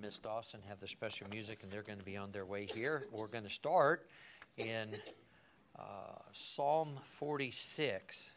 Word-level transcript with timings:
Miss 0.00 0.18
Dawson 0.18 0.60
have 0.66 0.80
the 0.80 0.88
special 0.88 1.26
music, 1.30 1.58
and 1.62 1.70
they're 1.70 1.82
going 1.82 1.98
to 1.98 2.04
be 2.04 2.16
on 2.16 2.32
their 2.32 2.46
way 2.46 2.64
here. 2.64 3.04
We're 3.12 3.26
going 3.26 3.44
to 3.44 3.50
start 3.50 4.08
in 4.56 4.96
uh, 5.78 5.82
Psalm 6.32 6.98
46. 7.18 8.30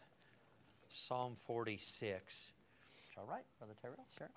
Psalm 0.91 1.37
46. 1.47 2.47
All 3.17 3.25
right, 3.25 3.43
Brother 3.59 3.73
Tyrell, 3.81 4.05
Sarah. 4.17 4.29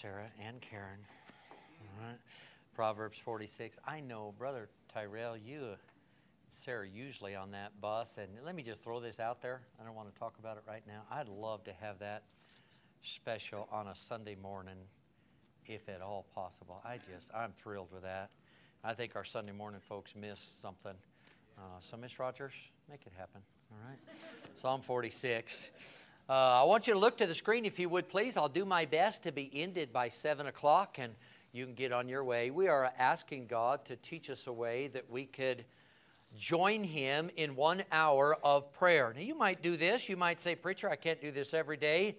Sarah 0.00 0.30
and 0.46 0.60
Karen. 0.62 0.98
All 1.80 2.06
right. 2.06 2.16
Proverbs 2.74 3.18
46. 3.22 3.78
I 3.86 4.00
know, 4.00 4.32
Brother 4.38 4.70
Tyrell, 4.94 5.36
you, 5.36 5.76
Sarah, 6.48 6.88
usually 6.88 7.34
on 7.34 7.50
that 7.50 7.78
bus. 7.82 8.16
And 8.16 8.28
let 8.44 8.54
me 8.54 8.62
just 8.62 8.80
throw 8.80 9.00
this 9.00 9.20
out 9.20 9.42
there. 9.42 9.60
I 9.78 9.84
don't 9.84 9.94
want 9.94 10.12
to 10.12 10.18
talk 10.18 10.38
about 10.38 10.56
it 10.56 10.62
right 10.66 10.82
now. 10.86 11.02
I'd 11.10 11.28
love 11.28 11.64
to 11.64 11.72
have 11.80 11.98
that 11.98 12.22
special 13.02 13.68
on 13.70 13.88
a 13.88 13.94
Sunday 13.94 14.36
morning, 14.36 14.76
if 15.66 15.86
at 15.88 16.00
all 16.00 16.24
possible. 16.34 16.80
I 16.82 16.98
just, 17.12 17.30
I'm 17.34 17.52
thrilled 17.52 17.92
with 17.92 18.02
that. 18.02 18.30
I 18.82 18.94
think 18.94 19.16
our 19.16 19.24
Sunday 19.24 19.52
morning 19.52 19.80
folks 19.86 20.12
miss 20.18 20.40
something. 20.62 20.94
Uh, 21.58 21.62
so, 21.80 21.98
Miss 21.98 22.18
Rogers, 22.18 22.54
make 22.88 23.02
it 23.04 23.12
happen. 23.18 23.42
All 23.70 23.78
right. 23.86 23.98
Psalm 24.56 24.80
46. 24.80 25.68
Uh, 26.30 26.60
I 26.60 26.62
want 26.62 26.86
you 26.86 26.92
to 26.92 26.98
look 27.00 27.18
to 27.18 27.26
the 27.26 27.34
screen 27.34 27.64
if 27.64 27.80
you 27.80 27.88
would 27.88 28.08
please. 28.08 28.36
I'll 28.36 28.48
do 28.48 28.64
my 28.64 28.84
best 28.84 29.24
to 29.24 29.32
be 29.32 29.50
ended 29.52 29.92
by 29.92 30.08
7 30.08 30.46
o'clock 30.46 30.96
and 31.00 31.12
you 31.52 31.64
can 31.64 31.74
get 31.74 31.90
on 31.90 32.08
your 32.08 32.22
way. 32.22 32.52
We 32.52 32.68
are 32.68 32.92
asking 33.00 33.48
God 33.48 33.84
to 33.86 33.96
teach 33.96 34.30
us 34.30 34.46
a 34.46 34.52
way 34.52 34.86
that 34.92 35.10
we 35.10 35.24
could 35.24 35.64
join 36.38 36.84
Him 36.84 37.32
in 37.36 37.56
one 37.56 37.82
hour 37.90 38.38
of 38.44 38.72
prayer. 38.74 39.12
Now, 39.12 39.22
you 39.22 39.34
might 39.34 39.60
do 39.60 39.76
this. 39.76 40.08
You 40.08 40.16
might 40.16 40.40
say, 40.40 40.54
Preacher, 40.54 40.88
I 40.88 40.94
can't 40.94 41.20
do 41.20 41.32
this 41.32 41.52
every 41.52 41.76
day. 41.76 42.14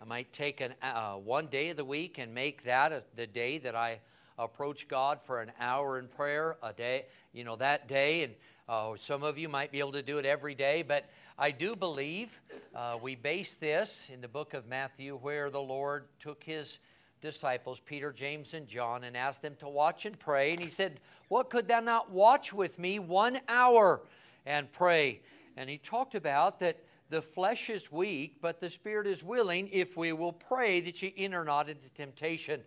I 0.00 0.04
might 0.04 0.32
take 0.32 0.60
an, 0.60 0.74
uh, 0.80 1.14
one 1.14 1.46
day 1.46 1.70
of 1.70 1.76
the 1.76 1.84
week 1.84 2.18
and 2.18 2.32
make 2.32 2.62
that 2.66 2.92
a, 2.92 3.02
the 3.16 3.26
day 3.26 3.58
that 3.58 3.74
I 3.74 3.98
approach 4.38 4.86
God 4.86 5.18
for 5.24 5.40
an 5.40 5.50
hour 5.58 5.98
in 5.98 6.06
prayer 6.06 6.56
a 6.62 6.72
day, 6.72 7.06
you 7.32 7.42
know, 7.42 7.56
that 7.56 7.88
day. 7.88 8.22
And 8.22 8.34
uh, 8.68 8.94
some 8.98 9.22
of 9.22 9.38
you 9.38 9.48
might 9.48 9.70
be 9.70 9.78
able 9.78 9.92
to 9.92 10.02
do 10.02 10.18
it 10.18 10.26
every 10.26 10.54
day, 10.54 10.82
but 10.82 11.08
I 11.38 11.52
do 11.52 11.76
believe 11.76 12.40
uh, 12.74 12.98
we 13.00 13.14
base 13.14 13.54
this 13.54 14.10
in 14.12 14.20
the 14.20 14.28
book 14.28 14.54
of 14.54 14.66
Matthew 14.66 15.16
where 15.16 15.50
the 15.50 15.60
Lord 15.60 16.06
took 16.18 16.42
his 16.42 16.80
disciples, 17.20 17.80
Peter, 17.86 18.12
James, 18.12 18.54
and 18.54 18.66
John, 18.66 19.04
and 19.04 19.16
asked 19.16 19.40
them 19.40 19.54
to 19.60 19.68
watch 19.68 20.04
and 20.04 20.18
pray. 20.18 20.50
And 20.50 20.58
he 20.58 20.68
said, 20.68 20.98
What 21.28 21.48
could 21.48 21.68
thou 21.68 21.78
not 21.78 22.10
watch 22.10 22.52
with 22.52 22.80
me 22.80 22.98
one 22.98 23.38
hour 23.48 24.00
and 24.44 24.70
pray? 24.72 25.20
And 25.56 25.70
he 25.70 25.78
talked 25.78 26.16
about 26.16 26.58
that 26.58 26.82
the 27.08 27.22
flesh 27.22 27.70
is 27.70 27.92
weak, 27.92 28.38
but 28.40 28.60
the 28.60 28.68
spirit 28.68 29.06
is 29.06 29.22
willing 29.22 29.68
if 29.70 29.96
we 29.96 30.12
will 30.12 30.32
pray 30.32 30.80
that 30.80 31.00
ye 31.02 31.14
enter 31.16 31.44
not 31.44 31.68
into 31.68 31.88
temptation. 31.90 32.62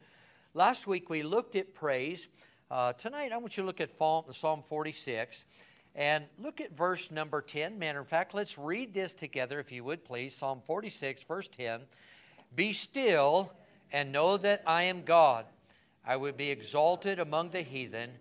Last 0.53 0.87
week 0.87 1.09
we 1.09 1.23
looked 1.23 1.57
at 1.57 1.73
praise. 1.73 2.29
Uh, 2.71 2.93
tonight 2.93 3.33
I 3.33 3.37
want 3.37 3.57
you 3.57 3.63
to 3.63 3.67
look 3.67 3.81
at 3.81 3.91
Psalm 3.97 4.61
46 4.61 5.43
and 5.95 6.25
look 6.37 6.61
at 6.61 6.75
verse 6.75 7.11
number 7.11 7.41
10. 7.41 7.79
Matter 7.79 7.99
of 7.99 8.07
fact, 8.07 8.33
let's 8.33 8.57
read 8.57 8.93
this 8.93 9.13
together 9.13 9.59
if 9.59 9.71
you 9.71 9.83
would 9.83 10.05
please. 10.05 10.35
Psalm 10.35 10.61
46, 10.65 11.23
verse 11.23 11.47
10. 11.47 11.81
Be 12.55 12.73
still 12.73 13.51
and 13.91 14.11
know 14.11 14.37
that 14.37 14.63
I 14.65 14.83
am 14.83 15.01
God. 15.01 15.45
I 16.05 16.15
will 16.15 16.33
be 16.33 16.49
exalted 16.49 17.19
among 17.19 17.49
the 17.49 17.61
heathen. 17.61 18.11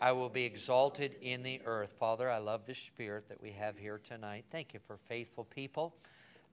I 0.00 0.12
will 0.12 0.28
be 0.28 0.44
exalted 0.44 1.16
in 1.22 1.42
the 1.42 1.60
earth. 1.64 1.94
Father, 1.98 2.30
I 2.30 2.38
love 2.38 2.66
the 2.66 2.74
spirit 2.74 3.28
that 3.28 3.40
we 3.40 3.52
have 3.52 3.78
here 3.78 4.00
tonight. 4.02 4.44
Thank 4.50 4.74
you 4.74 4.80
for 4.86 4.96
faithful 4.96 5.44
people. 5.44 5.94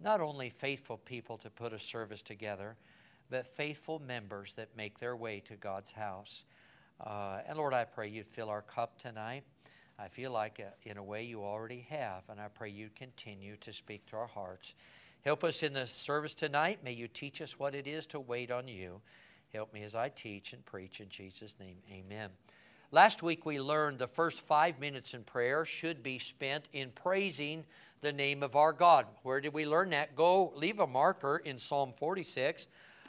Not 0.01 0.21
only 0.21 0.50
faithful 0.50 0.98
people 0.98 1.38
to 1.39 1.50
put 1.50 1.74
a 1.74 1.80
service 1.80 2.21
together, 2.21 2.75
but 3.30 3.48
faithful 3.48 4.00
members 4.00 4.54
that 4.54 4.75
make 4.78 5.00
their 5.00 5.16
way 5.16 5.42
to 5.48 5.56
God's 5.56 5.92
house. 5.92 6.44
Uh, 7.06 7.39
and 7.48 7.57
Lord, 7.57 7.74
I 7.74 7.83
pray 7.83 8.07
you'd 8.07 8.28
fill 8.28 8.50
our 8.50 8.62
cup 8.62 9.01
tonight. 9.01 9.44
I 9.97 10.09
feel 10.09 10.31
like, 10.31 10.59
uh, 10.59 10.71
in 10.83 10.97
a 10.97 11.03
way, 11.03 11.24
you 11.24 11.42
already 11.42 11.86
have, 11.89 12.24
and 12.30 12.39
I 12.39 12.50
pray 12.50 12.69
you 12.69 12.89
continue 12.95 13.56
to 13.57 13.71
speak 13.71 14.06
to 14.07 14.18
our 14.18 14.27
hearts. 14.27 14.74
Help 15.24 15.44
us 15.44 15.63
in 15.63 15.74
the 15.74 15.88
service 15.88 16.33
tonight. 16.33 16.80
May 16.83 16.92
you 16.92 17.07
teach 17.07 17.42
us 17.42 17.57
what 17.57 17.74
it 17.74 17.88
is 17.88 18.06
to 18.07 18.19
wait 18.19 18.51
on 18.51 18.68
you. 18.68 19.01
Help 19.53 19.74
me 19.74 19.83
as 19.83 19.95
I 19.95 20.09
teach 20.09 20.53
and 20.53 20.65
preach 20.65 21.00
in 21.00 21.09
Jesus' 21.09 21.56
name. 21.59 21.77
Amen. 21.92 22.30
Last 22.92 23.24
week 23.24 23.45
we 23.45 23.59
learned 23.59 23.97
the 23.97 24.07
first 24.07 24.42
five 24.42 24.80
minutes 24.80 25.13
in 25.13 25.24
prayer 25.24 25.65
should 25.65 26.03
be 26.03 26.19
spent 26.19 26.68
in 26.74 26.92
praising 26.92 27.63
the 28.01 28.12
name 28.12 28.44
of 28.44 28.56
our 28.56 28.74
God. 28.74 29.06
Where 29.24 29.42
did 29.42 29.53
we 29.53 29.65
learn 29.65 29.89
that? 29.92 30.15
Go 30.15 30.53
leave 30.56 30.80
a 30.80 30.88
marker 30.88 31.38
in 31.38 31.57
Psalm 31.57 31.94
46. 31.97 32.68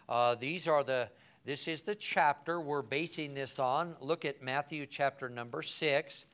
Uh, 0.08 0.36
these 0.36 0.66
are 0.68 0.84
the 0.84 1.08
this 1.44 1.68
is 1.68 1.82
the 1.82 1.94
chapter 1.94 2.60
we're 2.60 2.82
basing 2.82 3.34
this 3.34 3.60
on. 3.60 3.94
Look 4.00 4.24
at 4.24 4.42
Matthew 4.42 4.86
chapter 4.86 5.28
number 5.28 5.62
6. 5.62 6.24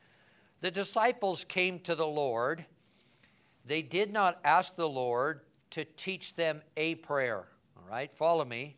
The 0.62 0.70
disciples 0.70 1.44
came 1.44 1.81
to 1.81 1.97
the 1.97 2.06
Lord. 2.06 2.64
They 3.67 3.82
did 3.82 4.12
not 4.12 4.38
ask 4.44 4.76
the 4.76 4.88
Lord 4.88 5.41
to 5.73 5.85
teach 5.85 6.37
them 6.37 6.62
a 6.76 6.94
prayer. 6.94 7.49
All 7.76 7.91
right, 7.91 8.14
follow 8.17 8.44
me. 8.44 8.76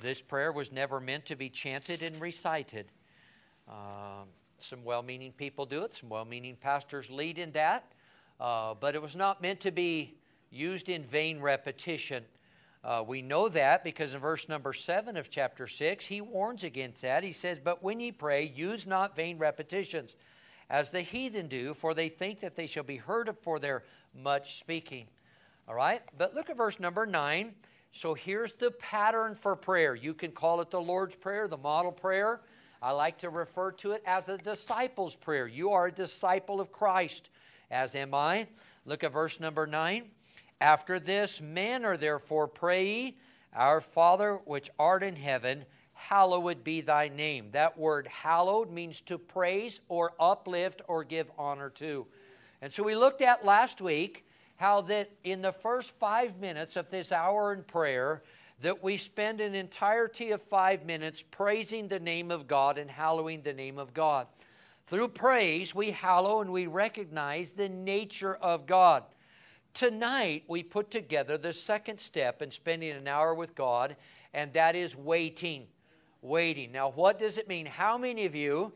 This 0.00 0.22
prayer 0.22 0.52
was 0.52 0.72
never 0.72 1.00
meant 1.00 1.26
to 1.26 1.36
be 1.36 1.50
chanted 1.50 2.02
and 2.02 2.18
recited. 2.18 2.86
Um, 3.68 4.28
some 4.58 4.82
well 4.84 5.02
meaning 5.02 5.32
people 5.32 5.66
do 5.66 5.84
it, 5.84 5.94
some 5.94 6.08
well 6.08 6.24
meaning 6.24 6.56
pastors 6.56 7.10
lead 7.10 7.38
in 7.38 7.52
that, 7.52 7.92
uh, 8.40 8.72
but 8.80 8.94
it 8.94 9.02
was 9.02 9.14
not 9.14 9.42
meant 9.42 9.60
to 9.60 9.70
be 9.70 10.16
used 10.50 10.88
in 10.88 11.04
vain 11.04 11.42
repetition. 11.42 12.24
Uh, 12.82 13.04
we 13.06 13.20
know 13.20 13.50
that 13.50 13.84
because 13.84 14.14
in 14.14 14.20
verse 14.20 14.48
number 14.48 14.72
7 14.72 15.14
of 15.18 15.28
chapter 15.28 15.66
6, 15.66 16.06
he 16.06 16.22
warns 16.22 16.64
against 16.64 17.02
that. 17.02 17.22
He 17.22 17.32
says, 17.32 17.58
But 17.62 17.82
when 17.82 18.00
ye 18.00 18.12
pray, 18.12 18.50
use 18.56 18.86
not 18.86 19.14
vain 19.14 19.36
repetitions, 19.36 20.14
as 20.70 20.90
the 20.90 21.00
heathen 21.00 21.48
do, 21.48 21.74
for 21.74 21.94
they 21.94 22.08
think 22.08 22.40
that 22.40 22.56
they 22.56 22.66
shall 22.66 22.84
be 22.84 22.96
heard 22.96 23.34
for 23.42 23.58
their 23.58 23.84
much 24.14 24.58
speaking. 24.58 25.06
All 25.68 25.74
right? 25.74 26.02
But 26.16 26.34
look 26.34 26.50
at 26.50 26.56
verse 26.56 26.80
number 26.80 27.06
9. 27.06 27.54
So 27.92 28.14
here's 28.14 28.52
the 28.52 28.70
pattern 28.72 29.34
for 29.34 29.56
prayer. 29.56 29.94
You 29.94 30.14
can 30.14 30.32
call 30.32 30.60
it 30.60 30.70
the 30.70 30.80
Lord's 30.80 31.16
Prayer, 31.16 31.48
the 31.48 31.56
model 31.56 31.92
prayer. 31.92 32.40
I 32.80 32.92
like 32.92 33.18
to 33.18 33.30
refer 33.30 33.72
to 33.72 33.92
it 33.92 34.02
as 34.06 34.26
the 34.26 34.38
disciples' 34.38 35.16
prayer. 35.16 35.46
You 35.46 35.72
are 35.72 35.86
a 35.86 35.92
disciple 35.92 36.60
of 36.60 36.70
Christ, 36.70 37.30
as 37.70 37.94
am 37.96 38.14
I. 38.14 38.46
Look 38.84 39.02
at 39.02 39.12
verse 39.12 39.40
number 39.40 39.66
9. 39.66 40.04
After 40.60 41.00
this 41.00 41.40
manner, 41.40 41.96
therefore, 41.96 42.46
pray 42.46 42.86
ye, 42.86 43.16
Our 43.54 43.80
Father 43.80 44.38
which 44.44 44.70
art 44.78 45.02
in 45.02 45.16
heaven, 45.16 45.64
hallowed 45.98 46.62
be 46.62 46.80
thy 46.80 47.08
name. 47.08 47.50
That 47.50 47.76
word 47.76 48.06
hallowed 48.06 48.70
means 48.70 49.00
to 49.02 49.18
praise 49.18 49.80
or 49.88 50.12
uplift 50.20 50.80
or 50.86 51.02
give 51.02 51.30
honor 51.36 51.70
to. 51.70 52.06
And 52.62 52.72
so 52.72 52.84
we 52.84 52.94
looked 52.94 53.20
at 53.20 53.44
last 53.44 53.80
week 53.80 54.24
how 54.56 54.80
that 54.82 55.10
in 55.24 55.42
the 55.42 55.52
first 55.52 55.90
five 55.98 56.38
minutes 56.38 56.76
of 56.76 56.88
this 56.88 57.12
hour 57.12 57.52
in 57.52 57.62
prayer, 57.64 58.22
that 58.60 58.82
we 58.82 58.96
spend 58.96 59.40
an 59.40 59.54
entirety 59.54 60.30
of 60.30 60.42
five 60.42 60.86
minutes 60.86 61.22
praising 61.30 61.88
the 61.88 62.00
name 62.00 62.30
of 62.30 62.46
God 62.46 62.78
and 62.78 62.90
hallowing 62.90 63.42
the 63.42 63.52
name 63.52 63.78
of 63.78 63.92
God. 63.92 64.26
Through 64.86 65.08
praise, 65.08 65.74
we 65.74 65.90
hallow 65.90 66.40
and 66.40 66.50
we 66.50 66.66
recognize 66.66 67.50
the 67.50 67.68
nature 67.68 68.36
of 68.36 68.66
God. 68.66 69.04
Tonight, 69.74 70.44
we 70.48 70.62
put 70.62 70.90
together 70.90 71.36
the 71.38 71.52
second 71.52 72.00
step 72.00 72.40
in 72.40 72.50
spending 72.50 72.92
an 72.92 73.06
hour 73.06 73.34
with 73.34 73.54
God, 73.54 73.96
and 74.32 74.52
that 74.54 74.74
is 74.74 74.96
waiting. 74.96 75.66
Waiting. 76.20 76.72
Now, 76.72 76.90
what 76.90 77.20
does 77.20 77.38
it 77.38 77.48
mean? 77.48 77.64
How 77.64 77.96
many 77.96 78.24
of 78.24 78.34
you, 78.34 78.72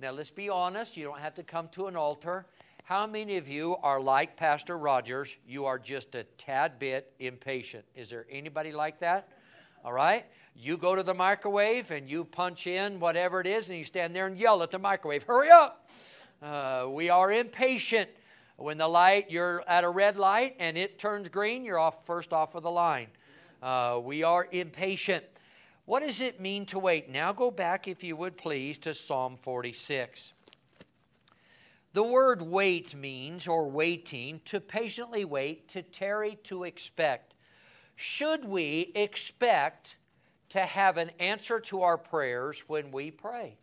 now 0.00 0.12
let's 0.12 0.30
be 0.30 0.48
honest, 0.48 0.96
you 0.96 1.04
don't 1.04 1.18
have 1.18 1.34
to 1.34 1.42
come 1.42 1.68
to 1.72 1.88
an 1.88 1.96
altar. 1.96 2.46
How 2.84 3.06
many 3.06 3.36
of 3.36 3.46
you 3.46 3.76
are 3.82 4.00
like 4.00 4.36
Pastor 4.36 4.78
Rogers? 4.78 5.36
You 5.46 5.66
are 5.66 5.78
just 5.78 6.14
a 6.14 6.24
tad 6.38 6.78
bit 6.78 7.12
impatient. 7.18 7.84
Is 7.94 8.08
there 8.08 8.24
anybody 8.30 8.72
like 8.72 8.98
that? 9.00 9.28
All 9.84 9.92
right? 9.92 10.24
You 10.54 10.78
go 10.78 10.96
to 10.96 11.02
the 11.02 11.12
microwave 11.12 11.90
and 11.90 12.08
you 12.08 12.24
punch 12.24 12.66
in 12.66 12.98
whatever 12.98 13.42
it 13.42 13.46
is 13.46 13.68
and 13.68 13.76
you 13.76 13.84
stand 13.84 14.16
there 14.16 14.26
and 14.26 14.38
yell 14.38 14.62
at 14.62 14.70
the 14.70 14.78
microwave, 14.78 15.24
hurry 15.24 15.50
up! 15.50 15.90
Uh, 16.42 16.86
we 16.88 17.10
are 17.10 17.30
impatient. 17.30 18.08
When 18.56 18.78
the 18.78 18.88
light, 18.88 19.30
you're 19.30 19.62
at 19.68 19.84
a 19.84 19.90
red 19.90 20.16
light 20.16 20.56
and 20.58 20.78
it 20.78 20.98
turns 20.98 21.28
green, 21.28 21.62
you're 21.62 21.78
off 21.78 22.06
first 22.06 22.32
off 22.32 22.54
of 22.54 22.62
the 22.62 22.70
line. 22.70 23.08
Uh, 23.62 24.00
we 24.02 24.22
are 24.22 24.48
impatient. 24.50 25.24
What 25.86 26.02
does 26.02 26.20
it 26.20 26.40
mean 26.40 26.66
to 26.66 26.80
wait? 26.80 27.08
Now 27.08 27.32
go 27.32 27.52
back, 27.52 27.86
if 27.86 28.02
you 28.02 28.16
would 28.16 28.36
please, 28.36 28.76
to 28.78 28.92
Psalm 28.92 29.38
46. 29.40 30.32
The 31.92 32.02
word 32.02 32.42
wait 32.42 32.94
means, 32.96 33.46
or 33.46 33.70
waiting, 33.70 34.40
to 34.46 34.60
patiently 34.60 35.24
wait, 35.24 35.68
to 35.68 35.82
tarry, 35.82 36.38
to 36.44 36.64
expect. 36.64 37.34
Should 37.94 38.44
we 38.44 38.90
expect 38.96 39.96
to 40.50 40.58
have 40.58 40.96
an 40.96 41.12
answer 41.20 41.60
to 41.60 41.82
our 41.82 41.96
prayers 41.96 42.64
when 42.66 42.90
we 42.90 43.12
pray? 43.12 43.56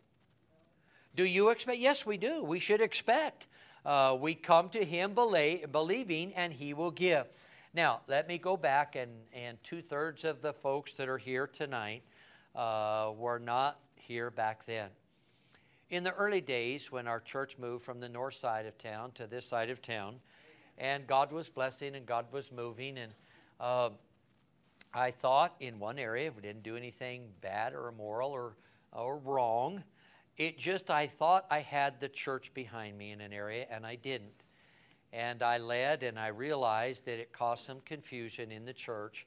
Do 1.14 1.24
you 1.24 1.50
expect? 1.50 1.78
Yes, 1.78 2.06
we 2.06 2.16
do. 2.16 2.42
We 2.42 2.58
should 2.58 2.80
expect. 2.80 3.48
Uh, 3.84 4.16
we 4.18 4.34
come 4.34 4.70
to 4.70 4.82
Him 4.82 5.12
believing, 5.12 6.32
and 6.34 6.54
He 6.54 6.72
will 6.72 6.90
give. 6.90 7.26
Now, 7.74 8.00
let 8.08 8.26
me 8.28 8.38
go 8.38 8.56
back, 8.56 8.96
and, 8.96 9.12
and 9.34 9.62
two 9.62 9.82
thirds 9.82 10.24
of 10.24 10.40
the 10.40 10.54
folks 10.54 10.92
that 10.94 11.08
are 11.08 11.18
here 11.18 11.46
tonight 11.46 12.02
uh, 12.54 13.12
were 13.16 13.38
not 13.38 13.78
here 13.96 14.30
back 14.30 14.64
then 14.66 14.90
in 15.90 16.02
the 16.02 16.12
early 16.14 16.40
days 16.40 16.90
when 16.90 17.06
our 17.06 17.20
church 17.20 17.56
moved 17.58 17.84
from 17.84 18.00
the 18.00 18.08
north 18.08 18.34
side 18.34 18.66
of 18.66 18.76
town 18.78 19.12
to 19.12 19.26
this 19.26 19.46
side 19.46 19.70
of 19.70 19.80
town, 19.80 20.16
and 20.78 21.06
God 21.06 21.30
was 21.30 21.48
blessing 21.48 21.94
and 21.94 22.04
God 22.04 22.26
was 22.32 22.50
moving, 22.50 22.98
and 22.98 23.12
uh, 23.60 23.90
I 24.92 25.10
thought 25.12 25.54
in 25.60 25.78
one 25.78 25.98
area 25.98 26.32
we 26.34 26.42
didn't 26.42 26.64
do 26.64 26.76
anything 26.76 27.28
bad 27.40 27.74
or 27.74 27.88
immoral 27.88 28.30
or 28.30 28.56
or 28.92 29.18
wrong. 29.18 29.82
It 30.36 30.58
just 30.58 30.90
I 30.90 31.06
thought 31.06 31.46
I 31.50 31.60
had 31.60 32.00
the 32.00 32.08
church 32.08 32.52
behind 32.54 32.98
me 32.98 33.12
in 33.12 33.20
an 33.20 33.32
area, 33.32 33.66
and 33.70 33.86
I 33.86 33.94
didn't. 33.96 34.42
And 35.12 35.44
I 35.44 35.58
led, 35.58 36.02
and 36.02 36.18
I 36.18 36.28
realized 36.28 37.04
that 37.04 37.20
it 37.20 37.32
caused 37.32 37.64
some 37.64 37.80
confusion 37.84 38.50
in 38.50 38.64
the 38.64 38.72
church. 38.72 39.26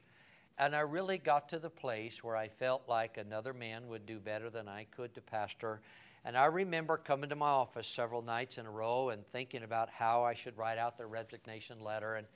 And 0.58 0.74
I 0.74 0.80
really 0.80 1.18
got 1.18 1.48
to 1.50 1.58
the 1.58 1.70
place 1.70 2.24
where 2.24 2.36
I 2.36 2.48
felt 2.48 2.82
like 2.88 3.16
another 3.16 3.52
man 3.52 3.88
would 3.88 4.06
do 4.06 4.18
better 4.18 4.50
than 4.50 4.68
I 4.68 4.86
could 4.90 5.14
to 5.14 5.20
pastor 5.20 5.80
and 6.24 6.36
I 6.36 6.46
remember 6.46 6.96
coming 6.96 7.30
to 7.30 7.36
my 7.36 7.48
office 7.48 7.86
several 7.86 8.22
nights 8.22 8.58
in 8.58 8.66
a 8.66 8.70
row 8.70 9.10
and 9.10 9.26
thinking 9.32 9.62
about 9.62 9.88
how 9.88 10.24
I 10.24 10.34
should 10.34 10.58
write 10.58 10.78
out 10.78 10.98
the 10.98 11.06
resignation 11.06 11.82
letter. 11.82 12.16
And, 12.16 12.26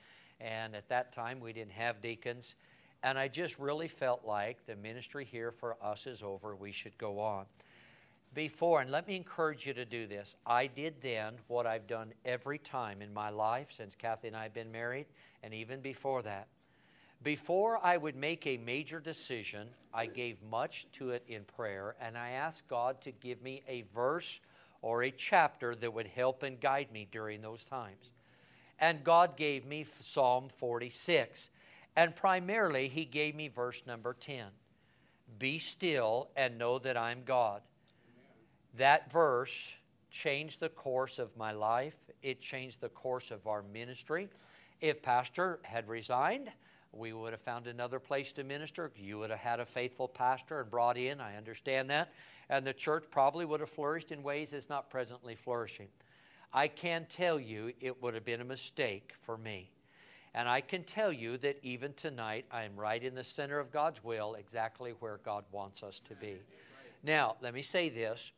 and 0.40 0.74
at 0.74 0.88
that 0.88 1.12
time, 1.12 1.40
we 1.40 1.52
didn't 1.52 1.72
have 1.72 2.00
deacons. 2.00 2.54
And 3.02 3.18
I 3.18 3.28
just 3.28 3.58
really 3.58 3.88
felt 3.88 4.24
like 4.24 4.64
the 4.66 4.76
ministry 4.76 5.24
here 5.24 5.50
for 5.50 5.76
us 5.82 6.06
is 6.06 6.22
over. 6.22 6.54
We 6.54 6.72
should 6.72 6.96
go 6.96 7.18
on. 7.18 7.44
Before, 8.34 8.80
and 8.80 8.90
let 8.90 9.06
me 9.06 9.14
encourage 9.14 9.66
you 9.66 9.74
to 9.74 9.84
do 9.84 10.06
this. 10.06 10.36
I 10.46 10.68
did 10.68 10.94
then 11.02 11.34
what 11.48 11.66
I've 11.66 11.86
done 11.86 12.14
every 12.24 12.56
time 12.58 13.02
in 13.02 13.12
my 13.12 13.28
life 13.28 13.66
since 13.76 13.94
Kathy 13.94 14.28
and 14.28 14.36
I 14.36 14.44
have 14.44 14.54
been 14.54 14.72
married, 14.72 15.04
and 15.42 15.52
even 15.52 15.80
before 15.80 16.22
that. 16.22 16.46
Before 17.22 17.78
I 17.84 17.96
would 17.96 18.16
make 18.16 18.46
a 18.46 18.56
major 18.56 18.98
decision, 18.98 19.68
I 19.94 20.06
gave 20.06 20.42
much 20.50 20.86
to 20.94 21.10
it 21.10 21.22
in 21.28 21.44
prayer, 21.44 21.94
and 22.00 22.18
I 22.18 22.30
asked 22.30 22.66
God 22.68 23.00
to 23.02 23.12
give 23.12 23.40
me 23.42 23.62
a 23.68 23.84
verse 23.94 24.40
or 24.80 25.04
a 25.04 25.10
chapter 25.10 25.76
that 25.76 25.92
would 25.92 26.08
help 26.08 26.42
and 26.42 26.60
guide 26.60 26.90
me 26.92 27.06
during 27.12 27.40
those 27.40 27.64
times. 27.64 28.10
And 28.80 29.04
God 29.04 29.36
gave 29.36 29.64
me 29.64 29.86
Psalm 30.02 30.48
46. 30.58 31.50
And 31.94 32.16
primarily, 32.16 32.88
He 32.88 33.04
gave 33.04 33.36
me 33.36 33.46
verse 33.46 33.82
number 33.86 34.16
10. 34.18 34.46
Be 35.38 35.60
still 35.60 36.28
and 36.36 36.58
know 36.58 36.80
that 36.80 36.96
I'm 36.96 37.22
God. 37.24 37.62
That 38.76 39.12
verse 39.12 39.74
changed 40.10 40.58
the 40.58 40.70
course 40.70 41.20
of 41.20 41.36
my 41.36 41.52
life. 41.52 41.94
It 42.22 42.40
changed 42.40 42.80
the 42.80 42.88
course 42.88 43.30
of 43.30 43.46
our 43.46 43.62
ministry. 43.62 44.28
If 44.80 45.02
Pastor 45.02 45.60
had 45.62 45.88
resigned, 45.88 46.50
we 46.92 47.12
would 47.12 47.32
have 47.32 47.40
found 47.40 47.66
another 47.66 47.98
place 47.98 48.32
to 48.32 48.44
minister. 48.44 48.90
You 48.96 49.18
would 49.18 49.30
have 49.30 49.38
had 49.38 49.60
a 49.60 49.66
faithful 49.66 50.08
pastor 50.08 50.60
and 50.60 50.70
brought 50.70 50.96
in. 50.96 51.20
I 51.20 51.36
understand 51.36 51.88
that. 51.90 52.12
And 52.50 52.66
the 52.66 52.72
church 52.72 53.04
probably 53.10 53.44
would 53.44 53.60
have 53.60 53.70
flourished 53.70 54.12
in 54.12 54.22
ways 54.22 54.52
it's 54.52 54.68
not 54.68 54.90
presently 54.90 55.34
flourishing. 55.34 55.88
I 56.52 56.68
can 56.68 57.06
tell 57.08 57.40
you 57.40 57.72
it 57.80 58.02
would 58.02 58.14
have 58.14 58.24
been 58.24 58.42
a 58.42 58.44
mistake 58.44 59.12
for 59.22 59.38
me. 59.38 59.70
And 60.34 60.48
I 60.48 60.60
can 60.60 60.84
tell 60.84 61.12
you 61.12 61.36
that 61.38 61.58
even 61.62 61.92
tonight, 61.94 62.46
I 62.50 62.64
am 62.64 62.76
right 62.76 63.02
in 63.02 63.14
the 63.14 63.24
center 63.24 63.58
of 63.58 63.70
God's 63.70 64.02
will, 64.02 64.34
exactly 64.34 64.94
where 65.00 65.18
God 65.24 65.44
wants 65.52 65.82
us 65.82 66.00
to 66.08 66.14
be. 66.14 66.36
Now, 67.02 67.36
let 67.40 67.52
me 67.52 67.62
say 67.62 67.88
this, 67.88 68.32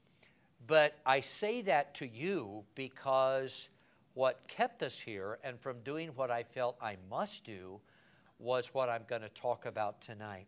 but 0.66 0.96
I 1.04 1.20
say 1.20 1.62
that 1.62 1.94
to 1.96 2.06
you 2.06 2.64
because 2.74 3.68
what 4.14 4.40
kept 4.48 4.82
us 4.82 4.98
here 4.98 5.38
and 5.44 5.60
from 5.60 5.80
doing 5.80 6.08
what 6.14 6.30
I 6.30 6.42
felt 6.42 6.76
I 6.80 6.96
must 7.10 7.44
do 7.44 7.80
was 8.38 8.68
what 8.72 8.88
I'm 8.88 9.04
going 9.08 9.22
to 9.22 9.28
talk 9.28 9.66
about 9.66 10.00
tonight. 10.00 10.46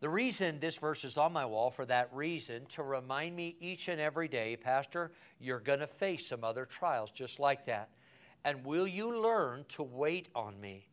The 0.00 0.08
reason 0.08 0.60
this 0.60 0.76
verse 0.76 1.04
is 1.04 1.18
on 1.18 1.32
my 1.32 1.44
wall 1.44 1.70
for 1.70 1.84
that 1.86 2.08
reason, 2.14 2.64
to 2.70 2.82
remind 2.82 3.36
me 3.36 3.56
each 3.60 3.88
and 3.88 4.00
every 4.00 4.28
day, 4.28 4.56
Pastor, 4.56 5.12
you're 5.38 5.60
going 5.60 5.80
to 5.80 5.86
face 5.86 6.26
some 6.26 6.42
other 6.42 6.64
trials 6.64 7.10
just 7.10 7.38
like 7.38 7.66
that. 7.66 7.90
And 8.44 8.64
will 8.64 8.86
you 8.86 9.22
learn 9.22 9.66
to 9.70 9.82
wait 9.82 10.28
on 10.34 10.58
me? 10.58 10.86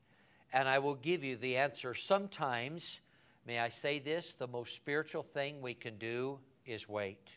And 0.51 0.68
I 0.68 0.80
will 0.80 0.96
give 0.96 1.24
you 1.24 1.38
the 1.38 1.56
answer. 1.56 1.94
Sometimes, 1.94 3.00
may 3.46 3.60
I 3.60 3.70
say 3.70 4.00
this, 4.00 4.34
the 4.34 4.48
most 4.48 4.75
spiritual 4.75 5.24
thing 5.24 5.62
we 5.62 5.74
can 5.74 5.98
do 5.98 6.39
is 6.66 6.89
wait. 6.89 7.30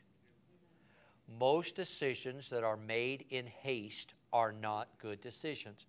Most 1.38 1.76
decisions 1.76 2.50
that 2.50 2.64
are 2.64 2.76
made 2.76 3.26
in 3.31 3.47
haste 3.47 4.14
are 4.33 4.52
not 4.52 4.88
good 5.00 5.21
decisions. 5.21 5.87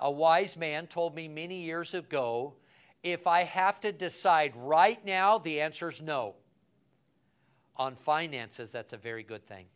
A 0.00 0.10
wise 0.10 0.56
man 0.56 0.86
told 0.86 1.14
me 1.14 1.28
many 1.28 1.62
years 1.62 1.94
ago 1.94 2.54
if 3.02 3.26
I 3.26 3.44
have 3.44 3.80
to 3.80 3.92
decide 3.92 4.52
right 4.56 5.04
now, 5.04 5.38
the 5.38 5.60
answer 5.60 5.90
is 5.90 6.00
no. 6.00 6.34
On 7.76 7.94
finances, 7.94 8.70
that's 8.70 8.92
a 8.92 8.96
very 8.96 9.22
good 9.22 9.46
thing 9.46 9.66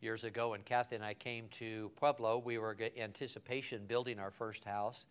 years 0.00 0.24
ago 0.24 0.50
when 0.50 0.62
Kathy 0.62 0.94
and 0.94 1.04
I 1.04 1.14
came 1.14 1.48
to 1.58 1.90
Pueblo. 1.96 2.38
We 2.38 2.58
were 2.58 2.74
in 2.74 3.02
anticipation 3.02 3.86
building 3.86 4.18
our 4.18 4.30
first 4.30 4.64
house. 4.64 5.04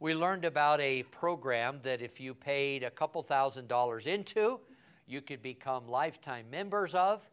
We 0.00 0.14
learned 0.14 0.44
about 0.44 0.80
a 0.80 1.02
program 1.04 1.80
that 1.82 2.00
if 2.00 2.20
you 2.20 2.34
paid 2.34 2.82
a 2.82 2.90
couple 2.90 3.22
thousand 3.22 3.68
dollars 3.68 4.06
into, 4.06 4.60
you 5.06 5.20
could 5.20 5.42
become 5.42 5.88
lifetime 5.88 6.46
members 6.50 6.94
of. 6.94 7.28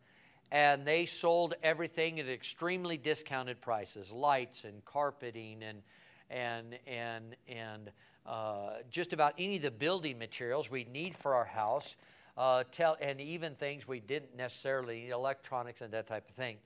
And 0.52 0.86
they 0.86 1.06
sold 1.06 1.56
everything 1.64 2.20
at 2.20 2.30
extremely 2.30 2.98
discounted 2.98 3.62
prices 3.62 4.12
lights 4.12 4.64
and 4.64 4.84
carpeting 4.86 5.64
and, 5.64 5.82
and, 6.30 6.78
and, 6.88 7.36
and 7.48 7.92
uh, 8.26 8.70
just 8.90 9.14
about 9.14 9.34
any 9.38 9.58
of 9.58 9.64
the 9.64 9.72
building 9.72 10.18
materials 10.18 10.70
we 10.70 10.86
need 10.86 11.16
for 11.16 11.34
our 11.36 11.46
house. 11.46 11.96
Uh, 12.38 12.64
tell, 12.72 12.98
and 13.00 13.22
even 13.22 13.56
things 13.56 13.88
we 13.88 14.02
didn't 14.02 14.36
necessarily 14.36 15.04
need, 15.04 15.12
electronics 15.12 15.82
and 15.82 15.94
that 15.94 16.06
type 16.06 16.28
of 16.30 16.36
thing. 16.36 16.58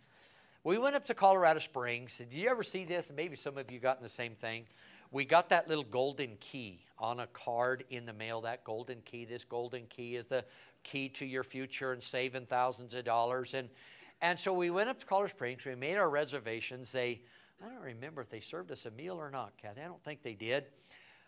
We 0.63 0.77
went 0.77 0.95
up 0.95 1.05
to 1.05 1.13
Colorado 1.13 1.59
Springs. 1.59 2.17
Did 2.17 2.33
you 2.33 2.49
ever 2.49 2.63
see 2.63 2.85
this? 2.85 3.11
Maybe 3.15 3.35
some 3.35 3.57
of 3.57 3.71
you 3.71 3.79
gotten 3.79 4.03
the 4.03 4.09
same 4.09 4.33
thing. 4.33 4.65
We 5.11 5.25
got 5.25 5.49
that 5.49 5.67
little 5.67 5.83
golden 5.83 6.37
key 6.39 6.85
on 6.97 7.21
a 7.21 7.27
card 7.27 7.83
in 7.89 8.05
the 8.05 8.13
mail. 8.13 8.41
That 8.41 8.63
golden 8.63 9.01
key, 9.01 9.25
this 9.25 9.43
golden 9.43 9.85
key 9.87 10.15
is 10.15 10.27
the 10.27 10.45
key 10.83 11.09
to 11.09 11.25
your 11.25 11.43
future 11.43 11.93
and 11.93 12.01
saving 12.01 12.45
thousands 12.45 12.93
of 12.93 13.05
dollars. 13.05 13.53
And, 13.53 13.69
and 14.21 14.39
so 14.39 14.53
we 14.53 14.69
went 14.69 14.89
up 14.89 14.99
to 14.99 15.05
Colorado 15.05 15.33
Springs. 15.33 15.65
We 15.65 15.75
made 15.75 15.97
our 15.97 16.09
reservations. 16.09 16.91
They, 16.91 17.21
I 17.63 17.69
don't 17.69 17.81
remember 17.81 18.21
if 18.21 18.29
they 18.29 18.39
served 18.39 18.71
us 18.71 18.85
a 18.85 18.91
meal 18.91 19.15
or 19.15 19.31
not, 19.31 19.53
Kathy. 19.57 19.81
I 19.81 19.85
don't 19.85 20.03
think 20.03 20.21
they 20.21 20.35
did. 20.35 20.65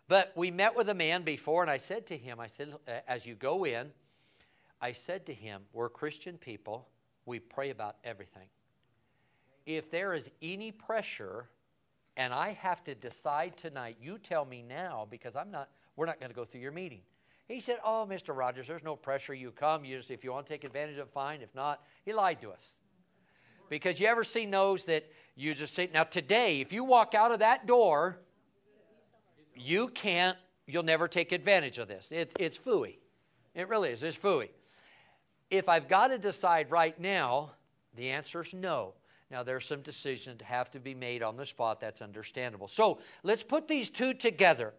But 0.07 0.31
we 0.35 0.51
met 0.51 0.75
with 0.75 0.89
a 0.89 0.93
man 0.93 1.23
before, 1.23 1.61
and 1.61 1.71
I 1.71 1.77
said 1.77 2.05
to 2.07 2.17
him, 2.17 2.39
I 2.39 2.47
said, 2.47 2.73
as 3.07 3.25
you 3.25 3.33
go 3.35 3.65
in, 3.65 3.91
I 4.81 4.91
said 4.91 5.25
to 5.27 5.33
him, 5.33 5.61
we're 5.73 5.89
Christian 5.89 6.37
people. 6.37 6.87
We 7.25 7.39
pray 7.39 7.69
about 7.69 7.95
everything 8.03 8.47
if 9.65 9.91
there 9.91 10.13
is 10.13 10.29
any 10.41 10.71
pressure 10.71 11.49
and 12.17 12.33
I 12.33 12.53
have 12.53 12.83
to 12.85 12.95
decide 12.95 13.57
tonight, 13.57 13.97
you 14.01 14.17
tell 14.17 14.45
me 14.45 14.63
now 14.67 15.07
because 15.09 15.35
I'm 15.35 15.51
not, 15.51 15.69
we're 15.95 16.05
not 16.05 16.19
going 16.19 16.29
to 16.29 16.35
go 16.35 16.45
through 16.45 16.61
your 16.61 16.71
meeting. 16.71 17.01
He 17.47 17.59
said, 17.59 17.77
Oh, 17.83 18.07
Mr. 18.09 18.35
Rogers, 18.35 18.67
there's 18.67 18.83
no 18.83 18.95
pressure. 18.95 19.33
You 19.33 19.51
come. 19.51 19.83
You 19.83 19.97
just, 19.97 20.11
if 20.11 20.23
you 20.23 20.31
want 20.31 20.45
to 20.45 20.53
take 20.53 20.63
advantage 20.63 20.97
of 20.97 21.07
it, 21.07 21.13
fine. 21.13 21.41
If 21.41 21.53
not, 21.53 21.83
he 22.05 22.13
lied 22.13 22.41
to 22.41 22.51
us. 22.51 22.77
Because 23.69 23.99
you 23.99 24.07
ever 24.07 24.23
seen 24.23 24.51
those 24.51 24.85
that 24.85 25.09
you 25.35 25.53
just 25.53 25.73
say, 25.73 25.89
now 25.93 26.03
today, 26.03 26.59
if 26.59 26.73
you 26.73 26.83
walk 26.83 27.13
out 27.13 27.31
of 27.31 27.39
that 27.39 27.67
door, 27.67 28.19
you 29.55 29.87
can't, 29.89 30.37
you'll 30.67 30.83
never 30.83 31.07
take 31.07 31.31
advantage 31.31 31.77
of 31.77 31.87
this. 31.87 32.11
It, 32.11 32.33
it's 32.39 32.57
fooey. 32.57 32.97
It 33.55 33.67
really 33.69 33.89
is. 33.89 34.03
It's 34.03 34.17
fooey. 34.17 34.49
If 35.49 35.67
I've 35.69 35.87
got 35.87 36.07
to 36.07 36.17
decide 36.17 36.71
right 36.71 36.97
now, 36.99 37.51
the 37.95 38.09
answer 38.09 38.41
is 38.41 38.53
no. 38.53 38.93
Now, 39.31 39.43
there's 39.43 39.65
some 39.65 39.81
decisions 39.81 40.39
that 40.39 40.45
have 40.45 40.69
to 40.71 40.79
be 40.79 40.93
made 40.93 41.23
on 41.23 41.37
the 41.37 41.45
spot. 41.45 41.79
That's 41.79 42.01
understandable. 42.01 42.67
So 42.67 42.99
let's 43.23 43.43
put 43.43 43.67
these 43.67 43.89
two 43.89 44.13
together. 44.13 44.73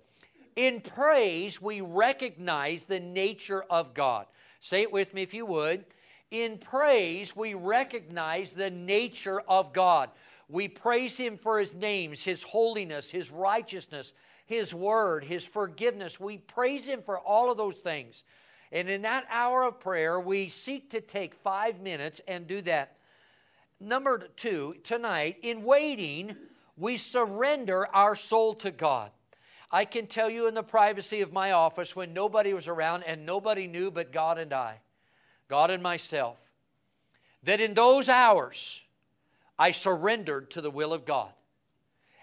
In 0.56 0.82
praise, 0.82 1.62
we 1.62 1.80
recognize 1.80 2.84
the 2.84 3.00
nature 3.00 3.64
of 3.70 3.94
God. 3.94 4.26
Say 4.60 4.82
it 4.82 4.92
with 4.92 5.14
me 5.14 5.22
if 5.22 5.32
you 5.32 5.46
would. 5.46 5.86
In 6.30 6.58
praise, 6.58 7.34
we 7.34 7.54
recognize 7.54 8.52
the 8.52 8.70
nature 8.70 9.40
of 9.48 9.72
God. 9.72 10.10
We 10.48 10.68
praise 10.68 11.16
Him 11.16 11.38
for 11.38 11.58
His 11.58 11.74
names, 11.74 12.22
His 12.22 12.42
holiness, 12.42 13.10
His 13.10 13.30
righteousness, 13.30 14.12
His 14.44 14.74
word, 14.74 15.24
His 15.24 15.44
forgiveness. 15.44 16.20
We 16.20 16.38
praise 16.38 16.86
Him 16.86 17.00
for 17.02 17.18
all 17.18 17.50
of 17.50 17.56
those 17.56 17.76
things. 17.76 18.24
And 18.70 18.88
in 18.88 19.02
that 19.02 19.26
hour 19.30 19.62
of 19.62 19.80
prayer, 19.80 20.20
we 20.20 20.48
seek 20.48 20.90
to 20.90 21.00
take 21.00 21.34
five 21.34 21.80
minutes 21.80 22.20
and 22.28 22.46
do 22.46 22.60
that. 22.62 22.96
Number 23.82 24.28
two, 24.36 24.76
tonight, 24.84 25.38
in 25.42 25.64
waiting, 25.64 26.36
we 26.76 26.96
surrender 26.96 27.88
our 27.92 28.14
soul 28.14 28.54
to 28.54 28.70
God. 28.70 29.10
I 29.72 29.84
can 29.86 30.06
tell 30.06 30.30
you 30.30 30.46
in 30.46 30.54
the 30.54 30.62
privacy 30.62 31.20
of 31.20 31.32
my 31.32 31.50
office 31.50 31.96
when 31.96 32.14
nobody 32.14 32.54
was 32.54 32.68
around 32.68 33.02
and 33.02 33.26
nobody 33.26 33.66
knew 33.66 33.90
but 33.90 34.12
God 34.12 34.38
and 34.38 34.52
I, 34.52 34.76
God 35.48 35.70
and 35.72 35.82
myself, 35.82 36.38
that 37.42 37.60
in 37.60 37.74
those 37.74 38.08
hours 38.08 38.80
I 39.58 39.72
surrendered 39.72 40.52
to 40.52 40.60
the 40.60 40.70
will 40.70 40.92
of 40.92 41.04
God. 41.04 41.32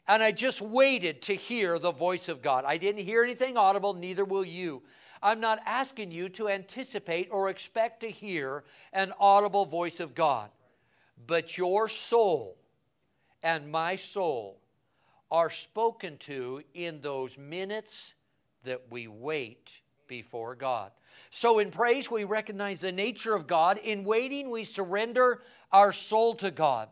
And 0.07 0.23
I 0.23 0.31
just 0.31 0.61
waited 0.61 1.21
to 1.23 1.35
hear 1.35 1.77
the 1.77 1.91
voice 1.91 2.29
of 2.29 2.41
God. 2.41 2.63
I 2.65 2.77
didn't 2.77 3.03
hear 3.03 3.21
anything 3.21 3.57
audible, 3.57 3.93
neither 3.93 4.23
will 4.23 4.45
you. 4.45 4.81
I'm 5.21 5.41
not 5.41 5.59
asking 5.65 6.11
you 6.11 6.29
to 6.29 6.47
anticipate 6.47 7.27
or 7.31 7.49
expect 7.49 7.99
to 8.01 8.09
hear 8.09 8.63
an 8.93 9.11
audible 9.19 9.65
voice 9.65 9.99
of 9.99 10.15
God. 10.15 10.49
But 11.25 11.57
your 11.57 11.87
soul 11.87 12.57
and 13.43 13.71
my 13.71 13.95
soul 13.95 14.59
are 15.31 15.49
spoken 15.49 16.17
to 16.17 16.61
in 16.73 17.01
those 17.01 17.37
minutes 17.37 18.13
that 18.63 18.81
we 18.89 19.07
wait 19.07 19.69
before 20.07 20.55
God. 20.55 20.91
So 21.29 21.59
in 21.59 21.71
praise, 21.71 22.09
we 22.09 22.23
recognize 22.23 22.79
the 22.79 22.91
nature 22.91 23.35
of 23.35 23.47
God. 23.47 23.77
In 23.77 24.03
waiting, 24.03 24.49
we 24.49 24.63
surrender 24.63 25.41
our 25.71 25.91
soul 25.91 26.35
to 26.35 26.51
God. 26.51 26.89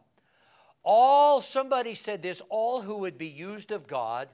All, 0.83 1.41
somebody 1.41 1.95
said 1.95 2.21
this, 2.21 2.41
all 2.49 2.81
who 2.81 2.97
would 2.99 3.17
be 3.17 3.27
used 3.27 3.71
of 3.71 3.87
God 3.87 4.29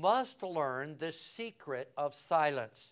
must 0.00 0.42
learn 0.42 0.96
the 0.98 1.12
secret 1.12 1.90
of 1.96 2.14
silence. 2.14 2.90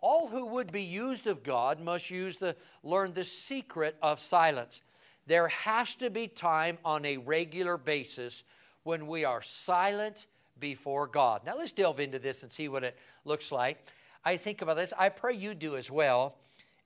All 0.00 0.28
who 0.28 0.46
would 0.48 0.72
be 0.72 0.82
used 0.82 1.26
of 1.26 1.42
God 1.42 1.80
must 1.80 2.10
use 2.10 2.36
the, 2.36 2.56
learn 2.82 3.14
the 3.14 3.24
secret 3.24 3.96
of 4.02 4.20
silence. 4.20 4.82
There 5.26 5.48
has 5.48 5.94
to 5.96 6.10
be 6.10 6.28
time 6.28 6.78
on 6.84 7.04
a 7.04 7.16
regular 7.16 7.76
basis 7.76 8.44
when 8.84 9.06
we 9.06 9.24
are 9.24 9.42
silent 9.42 10.26
before 10.60 11.06
God. 11.06 11.42
Now 11.44 11.56
let's 11.56 11.72
delve 11.72 12.00
into 12.00 12.18
this 12.18 12.42
and 12.42 12.52
see 12.52 12.68
what 12.68 12.84
it 12.84 12.96
looks 13.24 13.50
like. 13.50 13.84
I 14.24 14.36
think 14.36 14.62
about 14.62 14.76
this. 14.76 14.92
I 14.98 15.08
pray 15.08 15.34
you 15.34 15.54
do 15.54 15.76
as 15.76 15.90
well. 15.90 16.36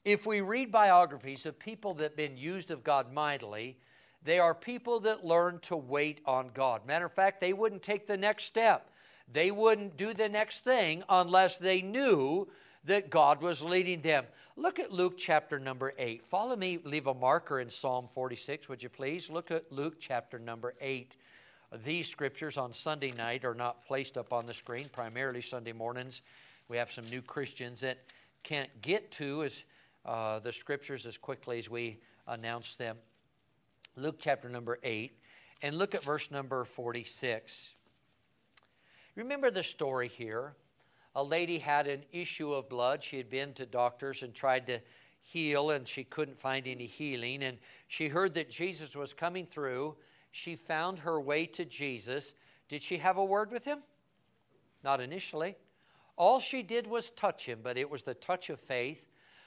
If 0.04 0.26
we 0.26 0.40
read 0.40 0.72
biographies 0.72 1.44
of 1.44 1.58
people 1.58 1.94
that 1.94 2.04
have 2.04 2.16
been 2.16 2.36
used 2.36 2.70
of 2.70 2.82
God 2.82 3.12
mightily, 3.12 3.76
they 4.22 4.38
are 4.38 4.54
people 4.54 5.00
that 5.00 5.24
learn 5.24 5.58
to 5.60 5.76
wait 5.76 6.20
on 6.24 6.50
God. 6.54 6.86
Matter 6.86 7.06
of 7.06 7.12
fact, 7.12 7.40
they 7.40 7.52
wouldn't 7.52 7.82
take 7.82 8.06
the 8.06 8.16
next 8.16 8.44
step. 8.44 8.90
They 9.32 9.50
wouldn't 9.50 9.96
do 9.96 10.12
the 10.12 10.28
next 10.28 10.64
thing 10.64 11.04
unless 11.08 11.58
they 11.58 11.82
knew 11.82 12.48
that 12.84 13.10
God 13.10 13.42
was 13.42 13.62
leading 13.62 14.00
them. 14.00 14.24
Look 14.56 14.78
at 14.78 14.92
Luke 14.92 15.16
chapter 15.16 15.58
number 15.58 15.92
8. 15.98 16.24
Follow 16.24 16.56
me, 16.56 16.78
leave 16.84 17.06
a 17.06 17.14
marker 17.14 17.60
in 17.60 17.70
Psalm 17.70 18.08
46, 18.14 18.68
would 18.68 18.82
you 18.82 18.88
please? 18.88 19.30
Look 19.30 19.50
at 19.50 19.70
Luke 19.70 19.96
chapter 19.98 20.38
number 20.38 20.74
8. 20.80 21.16
These 21.84 22.08
scriptures 22.08 22.56
on 22.56 22.72
Sunday 22.72 23.12
night 23.12 23.44
are 23.44 23.54
not 23.54 23.86
placed 23.86 24.18
up 24.18 24.32
on 24.32 24.46
the 24.46 24.54
screen, 24.54 24.86
primarily 24.92 25.40
Sunday 25.40 25.72
mornings. 25.72 26.22
We 26.68 26.76
have 26.76 26.90
some 26.90 27.04
new 27.10 27.22
Christians 27.22 27.80
that 27.82 27.98
can't 28.42 28.70
get 28.82 29.10
to 29.12 29.44
as 29.44 29.64
uh, 30.04 30.40
the 30.40 30.52
scriptures 30.52 31.06
as 31.06 31.16
quickly 31.16 31.58
as 31.58 31.68
we 31.68 32.00
announce 32.26 32.76
them. 32.76 32.96
Luke 33.96 34.16
chapter 34.18 34.48
number 34.48 34.78
8, 34.82 35.12
and 35.62 35.76
look 35.76 35.94
at 35.94 36.02
verse 36.02 36.30
number 36.30 36.64
46. 36.64 37.70
Remember 39.14 39.50
the 39.50 39.62
story 39.62 40.08
here. 40.08 40.54
A 41.14 41.22
lady 41.22 41.58
had 41.58 41.86
an 41.86 42.04
issue 42.12 42.52
of 42.52 42.68
blood. 42.68 43.02
She 43.02 43.16
had 43.16 43.28
been 43.28 43.52
to 43.54 43.66
doctors 43.66 44.22
and 44.22 44.34
tried 44.34 44.66
to 44.68 44.80
heal, 45.20 45.70
and 45.70 45.86
she 45.86 46.04
couldn't 46.04 46.38
find 46.38 46.66
any 46.66 46.86
healing. 46.86 47.42
And 47.42 47.58
she 47.88 48.08
heard 48.08 48.34
that 48.34 48.50
Jesus 48.50 48.94
was 48.94 49.12
coming 49.12 49.46
through. 49.46 49.96
She 50.30 50.54
found 50.54 51.00
her 51.00 51.20
way 51.20 51.46
to 51.46 51.64
Jesus. 51.64 52.32
Did 52.68 52.82
she 52.82 52.98
have 52.98 53.16
a 53.16 53.24
word 53.24 53.50
with 53.50 53.64
him? 53.64 53.80
Not 54.84 55.00
initially. 55.00 55.56
All 56.16 56.38
she 56.38 56.62
did 56.62 56.86
was 56.86 57.10
touch 57.10 57.46
him, 57.46 57.60
but 57.62 57.76
it 57.76 57.90
was 57.90 58.02
the 58.02 58.14
touch 58.14 58.50
of 58.50 58.60
faith. 58.60 59.04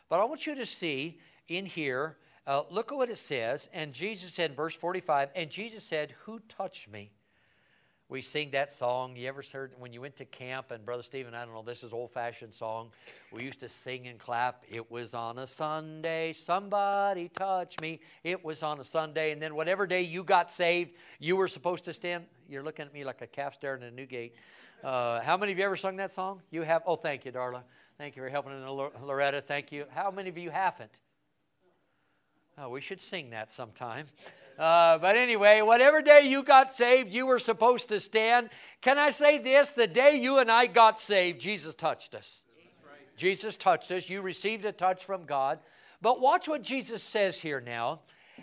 But 0.09 0.19
I 0.19 0.25
want 0.25 0.45
you 0.45 0.55
to 0.55 0.65
see 0.65 1.19
in 1.47 1.65
here, 1.65 2.17
uh, 2.45 2.63
look 2.69 2.91
at 2.91 2.97
what 2.97 3.09
it 3.09 3.17
says. 3.17 3.69
And 3.73 3.93
Jesus 3.93 4.33
said 4.33 4.55
verse 4.55 4.75
45, 4.75 5.29
and 5.35 5.49
Jesus 5.49 5.83
said, 5.83 6.13
Who 6.25 6.39
touched 6.49 6.89
me? 6.89 7.11
We 8.09 8.21
sing 8.21 8.51
that 8.51 8.71
song. 8.71 9.15
You 9.15 9.27
ever 9.27 9.43
heard 9.51 9.71
when 9.79 9.93
you 9.93 10.01
went 10.01 10.17
to 10.17 10.25
camp? 10.25 10.71
And 10.71 10.85
Brother 10.85 11.03
Stephen, 11.03 11.33
I 11.33 11.45
don't 11.45 11.53
know, 11.53 11.63
this 11.63 11.83
is 11.83 11.93
old 11.93 12.11
fashioned 12.11 12.53
song. 12.53 12.91
We 13.31 13.43
used 13.43 13.61
to 13.61 13.69
sing 13.69 14.07
and 14.07 14.19
clap. 14.19 14.63
It 14.69 14.91
was 14.91 15.15
on 15.15 15.39
a 15.39 15.47
Sunday, 15.47 16.33
somebody 16.33 17.29
touched 17.29 17.81
me. 17.81 18.01
It 18.23 18.43
was 18.43 18.61
on 18.61 18.79
a 18.79 18.83
Sunday. 18.83 19.31
And 19.31 19.41
then 19.41 19.55
whatever 19.55 19.87
day 19.87 20.01
you 20.01 20.23
got 20.23 20.51
saved, 20.51 20.91
you 21.19 21.37
were 21.37 21.47
supposed 21.47 21.85
to 21.85 21.93
stand. 21.93 22.25
You're 22.49 22.63
looking 22.63 22.85
at 22.85 22.93
me 22.93 23.03
like 23.03 23.21
a 23.21 23.27
calf 23.27 23.55
staring 23.55 23.81
at 23.83 23.91
a 23.91 23.95
new 23.95 24.05
gate. 24.05 24.35
Uh, 24.83 25.21
how 25.21 25.37
many 25.37 25.53
of 25.53 25.57
you 25.57 25.63
ever 25.63 25.77
sung 25.77 25.95
that 25.95 26.11
song? 26.11 26.41
You 26.51 26.63
have? 26.63 26.83
Oh, 26.85 26.97
thank 26.97 27.23
you, 27.23 27.31
Darla. 27.31 27.63
Thank 27.97 28.15
you 28.17 28.21
for 28.21 28.29
helping, 28.29 28.51
Loretta. 29.01 29.41
Thank 29.41 29.71
you. 29.71 29.85
How 29.89 30.11
many 30.11 30.29
of 30.29 30.37
you 30.37 30.49
haven't? 30.49 30.91
Oh, 32.57 32.69
we 32.69 32.81
should 32.81 32.99
sing 32.99 33.29
that 33.29 33.51
sometime. 33.51 34.07
Uh, 34.57 34.97
but 34.99 35.15
anyway, 35.15 35.61
whatever 35.61 36.01
day 36.01 36.21
you 36.27 36.43
got 36.43 36.75
saved, 36.75 37.11
you 37.11 37.25
were 37.25 37.39
supposed 37.39 37.89
to 37.89 37.99
stand. 37.99 38.49
Can 38.81 38.97
I 38.97 39.09
say 39.09 39.37
this? 39.39 39.71
The 39.71 39.87
day 39.87 40.15
you 40.15 40.37
and 40.37 40.51
I 40.51 40.67
got 40.67 40.99
saved, 40.99 41.41
Jesus 41.41 41.73
touched 41.73 42.13
us. 42.13 42.41
Jesus 43.15 43.55
touched 43.55 43.91
us. 43.91 44.09
You 44.09 44.21
received 44.21 44.65
a 44.65 44.71
touch 44.71 45.03
from 45.03 45.25
God. 45.25 45.59
But 46.01 46.19
watch 46.19 46.47
what 46.47 46.61
Jesus 46.61 47.01
says 47.01 47.41
here 47.41 47.61
now. 47.61 48.01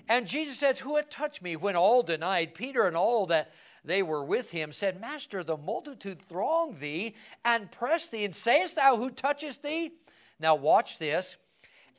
And 0.09 0.26
Jesus 0.26 0.59
said, 0.59 0.79
Who 0.79 0.97
had 0.97 1.11
touched 1.11 1.43
me? 1.43 1.57
When 1.57 1.76
all 1.76 2.02
denied, 2.02 2.55
Peter 2.55 2.87
and 2.87 2.97
all 2.97 3.26
that 3.26 3.52
they 3.85 4.02
were 4.02 4.25
with 4.25 4.50
him 4.50 4.73
said, 4.73 5.00
Master, 5.00 5.43
the 5.43 5.57
multitude 5.57 6.21
throng 6.21 6.76
thee 6.79 7.14
and 7.45 7.71
press 7.71 8.07
thee, 8.07 8.25
and 8.25 8.35
sayest 8.35 8.76
thou, 8.76 8.97
Who 8.97 9.11
touchest 9.11 9.62
thee? 9.62 9.93
Now 10.38 10.55
watch 10.55 10.99
this. 10.99 11.37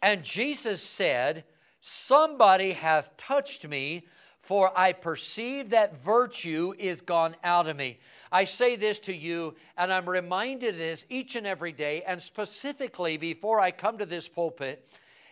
And 0.01 0.23
Jesus 0.23 0.81
said, 0.81 1.43
Somebody 1.81 2.73
hath 2.73 3.17
touched 3.17 3.67
me, 3.67 4.05
for 4.39 4.71
I 4.77 4.93
perceive 4.93 5.71
that 5.71 5.97
virtue 5.97 6.73
is 6.77 7.01
gone 7.01 7.35
out 7.43 7.67
of 7.67 7.75
me. 7.75 7.99
I 8.31 8.43
say 8.43 8.75
this 8.75 8.99
to 8.99 9.13
you, 9.13 9.55
and 9.77 9.91
I'm 9.91 10.07
reminded 10.07 10.75
of 10.75 10.77
this 10.77 11.05
each 11.09 11.35
and 11.35 11.45
every 11.45 11.71
day, 11.71 12.03
and 12.03 12.21
specifically 12.21 13.17
before 13.17 13.59
I 13.59 13.71
come 13.71 13.97
to 13.97 14.05
this 14.05 14.27
pulpit. 14.27 14.87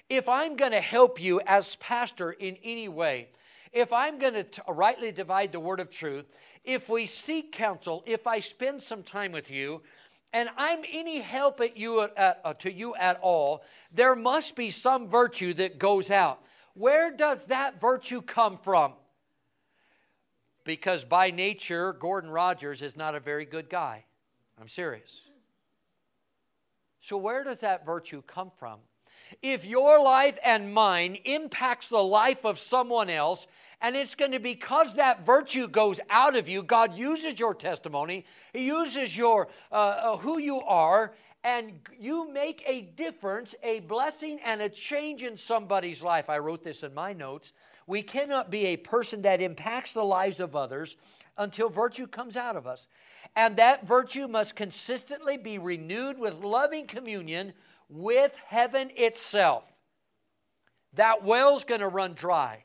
If 0.09 0.27
I'm 0.27 0.55
going 0.55 0.71
to 0.71 0.81
help 0.81 1.21
you 1.21 1.39
as 1.45 1.75
pastor 1.75 2.31
in 2.31 2.57
any 2.63 2.87
way, 2.87 3.29
if 3.71 3.93
I'm 3.93 4.17
going 4.17 4.33
to 4.33 4.63
rightly 4.67 5.11
divide 5.11 5.51
the 5.51 5.59
word 5.59 5.79
of 5.79 5.91
truth, 5.91 6.25
if 6.65 6.89
we 6.89 7.05
seek 7.05 7.51
counsel, 7.51 8.03
if 8.07 8.25
I 8.25 8.39
spend 8.39 8.81
some 8.81 9.03
time 9.03 9.31
with 9.31 9.51
you, 9.51 9.81
and 10.33 10.49
I'm 10.57 10.81
any 10.91 11.19
help 11.19 11.59
at 11.59 11.77
you 11.77 12.01
at, 12.01 12.41
uh, 12.43 12.53
to 12.55 12.71
you 12.71 12.95
at 12.95 13.19
all, 13.21 13.63
there 13.91 14.15
must 14.15 14.55
be 14.55 14.69
some 14.69 15.07
virtue 15.07 15.53
that 15.55 15.79
goes 15.79 16.11
out. 16.11 16.41
Where 16.73 17.11
does 17.11 17.45
that 17.45 17.79
virtue 17.81 18.21
come 18.21 18.57
from? 18.57 18.93
Because 20.63 21.03
by 21.03 21.31
nature, 21.31 21.93
Gordon 21.93 22.29
Rogers 22.29 22.81
is 22.81 22.95
not 22.95 23.15
a 23.15 23.19
very 23.19 23.45
good 23.45 23.69
guy. 23.69 24.05
I'm 24.59 24.67
serious. 24.67 25.21
So, 27.01 27.17
where 27.17 27.43
does 27.43 27.59
that 27.59 27.85
virtue 27.85 28.21
come 28.27 28.51
from? 28.59 28.79
If 29.41 29.65
your 29.65 30.01
life 30.01 30.37
and 30.43 30.73
mine 30.73 31.17
impacts 31.25 31.87
the 31.87 32.03
life 32.03 32.45
of 32.45 32.59
someone 32.59 33.09
else, 33.09 33.47
and 33.81 33.95
it's 33.95 34.15
going 34.15 34.31
to 34.31 34.39
be 34.39 34.53
because 34.53 34.95
that 34.95 35.25
virtue 35.25 35.67
goes 35.67 35.99
out 36.09 36.35
of 36.35 36.49
you, 36.49 36.63
God 36.63 36.95
uses 36.97 37.39
your 37.39 37.53
testimony, 37.53 38.25
He 38.53 38.65
uses 38.65 39.17
your 39.17 39.47
uh, 39.71 39.75
uh, 39.75 40.17
who 40.17 40.39
you 40.39 40.61
are, 40.61 41.13
and 41.43 41.79
you 41.97 42.31
make 42.31 42.63
a 42.65 42.81
difference, 42.81 43.55
a 43.63 43.79
blessing, 43.81 44.39
and 44.43 44.61
a 44.61 44.69
change 44.69 45.23
in 45.23 45.37
somebody's 45.37 46.01
life. 46.01 46.29
I 46.29 46.39
wrote 46.39 46.63
this 46.63 46.83
in 46.83 46.93
my 46.93 47.13
notes. 47.13 47.53
We 47.87 48.01
cannot 48.01 48.51
be 48.51 48.67
a 48.67 48.77
person 48.77 49.21
that 49.21 49.41
impacts 49.41 49.93
the 49.93 50.03
lives 50.03 50.39
of 50.39 50.55
others 50.55 50.97
until 51.37 51.69
virtue 51.69 52.05
comes 52.05 52.35
out 52.35 52.57
of 52.57 52.67
us. 52.67 52.87
And 53.35 53.55
that 53.55 53.87
virtue 53.87 54.27
must 54.27 54.55
consistently 54.55 55.37
be 55.37 55.57
renewed 55.57 56.19
with 56.19 56.43
loving 56.43 56.85
communion 56.85 57.53
with 57.89 58.33
heaven 58.45 58.91
itself. 58.95 59.63
That 60.93 61.23
well's 61.23 61.63
going 61.63 61.81
to 61.81 61.87
run 61.87 62.13
dry. 62.13 62.63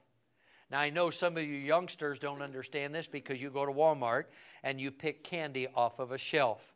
Now, 0.70 0.80
I 0.80 0.90
know 0.90 1.10
some 1.10 1.36
of 1.36 1.42
you 1.42 1.56
youngsters 1.56 2.18
don't 2.18 2.42
understand 2.42 2.94
this 2.94 3.06
because 3.06 3.40
you 3.40 3.50
go 3.50 3.66
to 3.66 3.72
Walmart 3.72 4.24
and 4.62 4.80
you 4.80 4.90
pick 4.90 5.24
candy 5.24 5.68
off 5.74 5.98
of 5.98 6.12
a 6.12 6.18
shelf. 6.18 6.74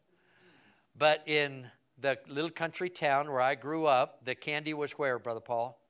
But 0.96 1.26
in 1.26 1.66
the 2.00 2.18
little 2.28 2.50
country 2.50 2.90
town 2.90 3.30
where 3.30 3.40
I 3.40 3.54
grew 3.54 3.86
up, 3.86 4.24
the 4.24 4.34
candy 4.34 4.74
was 4.74 4.92
where, 4.92 5.18
Brother 5.18 5.40
Paul? 5.40 5.80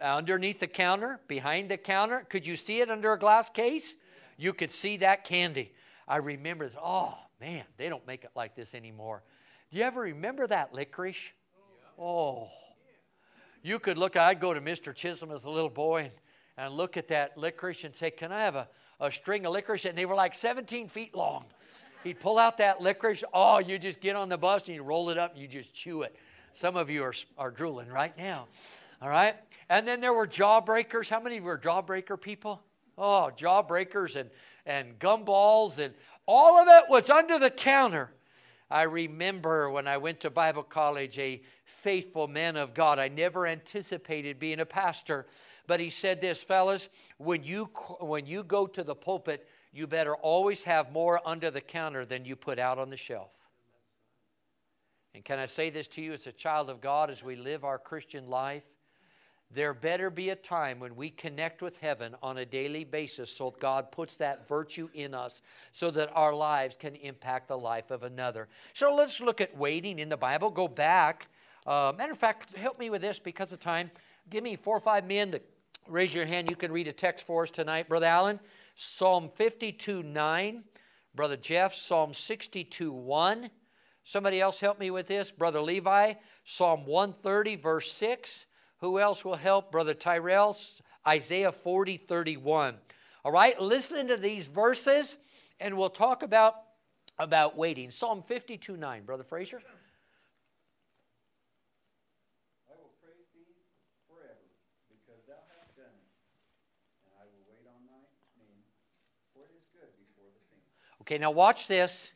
Underneath 0.00 0.60
the 0.60 0.66
counter, 0.66 1.20
behind 1.28 1.70
the 1.70 1.76
counter. 1.76 2.26
Could 2.28 2.46
you 2.46 2.56
see 2.56 2.80
it 2.80 2.90
under 2.90 3.12
a 3.12 3.18
glass 3.18 3.50
case? 3.50 3.96
You 4.36 4.52
could 4.52 4.70
see 4.70 4.98
that 4.98 5.24
candy. 5.24 5.72
I 6.06 6.16
remember 6.16 6.66
this. 6.66 6.76
Oh, 6.82 7.16
man, 7.40 7.64
they 7.76 7.88
don't 7.88 8.06
make 8.06 8.24
it 8.24 8.30
like 8.34 8.54
this 8.54 8.74
anymore. 8.74 9.22
Do 9.70 9.78
you 9.78 9.84
ever 9.84 10.00
remember 10.00 10.46
that 10.48 10.74
licorice? 10.74 11.30
Oh. 11.98 12.48
You 13.62 13.78
could 13.78 13.98
look, 13.98 14.16
I'd 14.16 14.40
go 14.40 14.52
to 14.52 14.60
Mr. 14.60 14.94
Chisholm 14.94 15.30
as 15.30 15.44
a 15.44 15.50
little 15.50 15.70
boy 15.70 16.02
and, 16.02 16.12
and 16.56 16.74
look 16.74 16.96
at 16.96 17.08
that 17.08 17.38
licorice 17.38 17.84
and 17.84 17.94
say, 17.94 18.10
Can 18.10 18.32
I 18.32 18.40
have 18.40 18.56
a, 18.56 18.68
a 18.98 19.12
string 19.12 19.46
of 19.46 19.52
licorice? 19.52 19.84
And 19.84 19.96
they 19.96 20.06
were 20.06 20.14
like 20.14 20.34
17 20.34 20.88
feet 20.88 21.14
long. 21.14 21.44
He'd 22.02 22.18
pull 22.18 22.38
out 22.38 22.56
that 22.56 22.80
licorice. 22.80 23.22
Oh, 23.32 23.58
you 23.58 23.78
just 23.78 24.00
get 24.00 24.16
on 24.16 24.28
the 24.28 24.38
bus 24.38 24.66
and 24.66 24.74
you 24.74 24.82
roll 24.82 25.10
it 25.10 25.18
up 25.18 25.34
and 25.34 25.42
you 25.42 25.46
just 25.46 25.72
chew 25.74 26.02
it. 26.02 26.16
Some 26.52 26.76
of 26.76 26.90
you 26.90 27.04
are, 27.04 27.14
are 27.38 27.50
drooling 27.50 27.88
right 27.88 28.16
now. 28.16 28.48
All 29.00 29.08
right? 29.08 29.36
And 29.68 29.86
then 29.86 30.00
there 30.00 30.14
were 30.14 30.26
jawbreakers. 30.26 31.08
How 31.08 31.20
many 31.20 31.38
were 31.40 31.58
jawbreaker 31.58 32.20
people? 32.20 32.62
Oh, 32.98 33.30
jawbreakers 33.36 34.16
and, 34.16 34.30
and 34.66 34.98
gumballs 34.98 35.78
and 35.78 35.94
all 36.26 36.58
of 36.58 36.66
it 36.68 36.90
was 36.90 37.08
under 37.08 37.38
the 37.38 37.50
counter. 37.50 38.10
I 38.70 38.82
remember 38.82 39.70
when 39.70 39.88
I 39.88 39.96
went 39.96 40.20
to 40.20 40.30
Bible 40.30 40.62
college, 40.62 41.18
a 41.18 41.42
faithful 41.64 42.28
man 42.28 42.56
of 42.56 42.72
God. 42.72 42.98
I 42.98 43.08
never 43.08 43.46
anticipated 43.46 44.38
being 44.38 44.60
a 44.60 44.66
pastor, 44.66 45.26
but 45.66 45.80
he 45.80 45.90
said 45.90 46.20
this, 46.20 46.42
fellas, 46.42 46.88
when 47.18 47.42
you, 47.42 47.64
when 48.00 48.26
you 48.26 48.44
go 48.44 48.66
to 48.68 48.84
the 48.84 48.94
pulpit, 48.94 49.48
you 49.72 49.86
better 49.86 50.14
always 50.14 50.62
have 50.64 50.92
more 50.92 51.20
under 51.26 51.50
the 51.50 51.60
counter 51.60 52.04
than 52.04 52.24
you 52.24 52.36
put 52.36 52.58
out 52.58 52.78
on 52.78 52.90
the 52.90 52.96
shelf. 52.96 53.32
And 55.14 55.24
can 55.24 55.38
I 55.38 55.46
say 55.46 55.70
this 55.70 55.88
to 55.88 56.02
you 56.02 56.12
as 56.12 56.26
a 56.26 56.32
child 56.32 56.70
of 56.70 56.80
God 56.80 57.10
as 57.10 57.22
we 57.22 57.34
live 57.34 57.64
our 57.64 57.78
Christian 57.78 58.28
life? 58.28 58.62
There 59.52 59.74
better 59.74 60.10
be 60.10 60.30
a 60.30 60.36
time 60.36 60.78
when 60.78 60.94
we 60.94 61.10
connect 61.10 61.60
with 61.60 61.76
heaven 61.78 62.14
on 62.22 62.38
a 62.38 62.46
daily 62.46 62.84
basis 62.84 63.34
so 63.34 63.50
that 63.50 63.60
God 63.60 63.90
puts 63.90 64.14
that 64.16 64.46
virtue 64.46 64.88
in 64.94 65.12
us 65.12 65.42
so 65.72 65.90
that 65.90 66.10
our 66.14 66.32
lives 66.32 66.76
can 66.78 66.94
impact 66.96 67.48
the 67.48 67.58
life 67.58 67.90
of 67.90 68.04
another. 68.04 68.46
So 68.74 68.94
let's 68.94 69.20
look 69.20 69.40
at 69.40 69.56
waiting 69.56 69.98
in 69.98 70.08
the 70.08 70.16
Bible. 70.16 70.50
Go 70.50 70.68
back. 70.68 71.26
Uh, 71.66 71.92
matter 71.98 72.12
of 72.12 72.18
fact, 72.18 72.56
help 72.56 72.78
me 72.78 72.90
with 72.90 73.02
this 73.02 73.18
because 73.18 73.52
of 73.52 73.58
time. 73.58 73.90
Give 74.30 74.44
me 74.44 74.54
four 74.54 74.76
or 74.76 74.80
five 74.80 75.04
men 75.04 75.32
to 75.32 75.40
raise 75.88 76.14
your 76.14 76.26
hand. 76.26 76.48
You 76.48 76.56
can 76.56 76.70
read 76.70 76.86
a 76.86 76.92
text 76.92 77.26
for 77.26 77.42
us 77.42 77.50
tonight. 77.50 77.88
Brother 77.88 78.06
Allen, 78.06 78.38
Psalm 78.76 79.30
52 79.34 80.04
9. 80.04 80.62
Brother 81.14 81.36
Jeff, 81.36 81.74
Psalm 81.74 82.14
62 82.14 82.92
1. 82.92 83.50
Somebody 84.04 84.40
else 84.40 84.60
help 84.60 84.78
me 84.78 84.90
with 84.90 85.08
this. 85.08 85.30
Brother 85.30 85.60
Levi, 85.60 86.14
Psalm 86.44 86.86
130, 86.86 87.56
verse 87.56 87.92
6. 87.92 88.46
Who 88.80 88.98
else 88.98 89.24
will 89.24 89.36
help? 89.36 89.70
Brother 89.70 89.94
Tyrell, 89.94 90.56
Isaiah 91.06 91.52
40, 91.52 91.98
31. 91.98 92.76
All 93.24 93.32
right, 93.32 93.60
listen 93.60 94.08
to 94.08 94.16
these 94.16 94.46
verses 94.46 95.16
and 95.60 95.76
we'll 95.76 95.90
talk 95.90 96.22
about, 96.22 96.54
about 97.18 97.56
waiting. 97.56 97.90
Psalm 97.90 98.22
52, 98.22 98.78
9. 98.78 99.04
Brother 99.04 99.24
Fraser. 99.24 99.60
I 102.68 102.72
will 102.72 102.92
praise 103.02 103.28
thee 103.34 103.44
forever, 104.08 104.40
because 104.88 105.20
thou 105.28 105.34
hast 105.58 105.76
done. 105.76 105.84
And 107.04 107.12
I 107.20 107.24
will 107.24 107.44
wait 107.46 107.68
on 107.68 107.84
thy 107.86 108.00
name. 108.38 108.64
For 109.34 109.44
it 109.44 109.52
is 109.54 109.68
good 109.74 109.92
before 109.98 110.32
the 110.32 110.40
things. 110.48 110.64
Okay, 111.02 111.18
now 111.18 111.30
watch 111.30 111.68
this. 111.68 112.10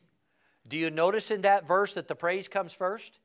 Do 0.66 0.78
you 0.78 0.88
notice 0.88 1.30
in 1.30 1.42
that 1.42 1.66
verse 1.66 1.92
that 1.92 2.08
the 2.08 2.14
praise 2.14 2.48
comes 2.48 2.72
first? 2.72 3.20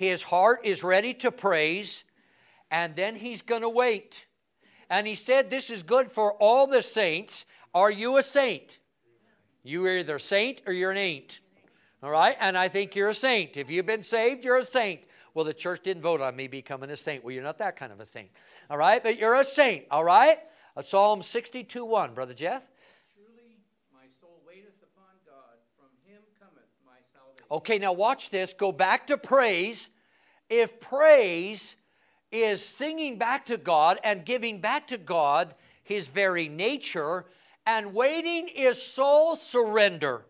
His 0.00 0.22
heart 0.22 0.60
is 0.64 0.82
ready 0.82 1.12
to 1.12 1.30
praise, 1.30 2.04
and 2.70 2.96
then 2.96 3.16
he's 3.16 3.42
going 3.42 3.60
to 3.60 3.68
wait. 3.68 4.24
And 4.88 5.06
he 5.06 5.14
said, 5.14 5.50
This 5.50 5.68
is 5.68 5.82
good 5.82 6.10
for 6.10 6.32
all 6.32 6.66
the 6.66 6.80
saints. 6.80 7.44
Are 7.74 7.90
you 7.90 8.16
a 8.16 8.22
saint? 8.22 8.78
You're 9.62 9.98
either 9.98 10.14
a 10.16 10.20
saint 10.20 10.62
or 10.66 10.72
you're 10.72 10.90
an 10.90 10.96
ain't. 10.96 11.40
All 12.02 12.10
right? 12.10 12.34
And 12.40 12.56
I 12.56 12.68
think 12.68 12.96
you're 12.96 13.10
a 13.10 13.14
saint. 13.14 13.58
If 13.58 13.70
you've 13.70 13.84
been 13.84 14.02
saved, 14.02 14.42
you're 14.42 14.56
a 14.56 14.64
saint. 14.64 15.02
Well, 15.34 15.44
the 15.44 15.52
church 15.52 15.82
didn't 15.82 16.02
vote 16.02 16.22
on 16.22 16.34
me 16.34 16.48
becoming 16.48 16.88
a 16.88 16.96
saint. 16.96 17.22
Well, 17.22 17.34
you're 17.34 17.44
not 17.44 17.58
that 17.58 17.76
kind 17.76 17.92
of 17.92 18.00
a 18.00 18.06
saint. 18.06 18.30
All 18.70 18.78
right? 18.78 19.02
But 19.02 19.18
you're 19.18 19.34
a 19.34 19.44
saint. 19.44 19.84
All 19.90 20.02
right? 20.02 20.38
Uh, 20.78 20.80
Psalm 20.80 21.22
62 21.22 21.84
1, 21.84 22.14
Brother 22.14 22.32
Jeff. 22.32 22.62
Truly, 23.12 23.60
my 23.92 24.08
soul 24.18 24.40
waiteth 24.48 24.80
upon 24.80 25.12
God. 25.26 25.60
From 25.76 25.92
him 26.10 26.22
cometh 26.40 26.72
my 26.86 26.96
salvation. 27.12 27.39
Okay, 27.50 27.78
now 27.78 27.92
watch 27.92 28.30
this. 28.30 28.52
Go 28.52 28.72
back 28.72 29.06
to 29.08 29.16
praise. 29.16 29.88
If 30.48 30.80
praise 30.80 31.76
is 32.30 32.64
singing 32.64 33.18
back 33.18 33.46
to 33.46 33.56
God 33.56 33.98
and 34.04 34.24
giving 34.24 34.60
back 34.60 34.88
to 34.88 34.98
God 34.98 35.54
his 35.82 36.06
very 36.06 36.48
nature, 36.48 37.26
and 37.66 37.94
waiting 37.94 38.48
is 38.48 38.80
soul 38.80 39.36
surrender 39.36 40.24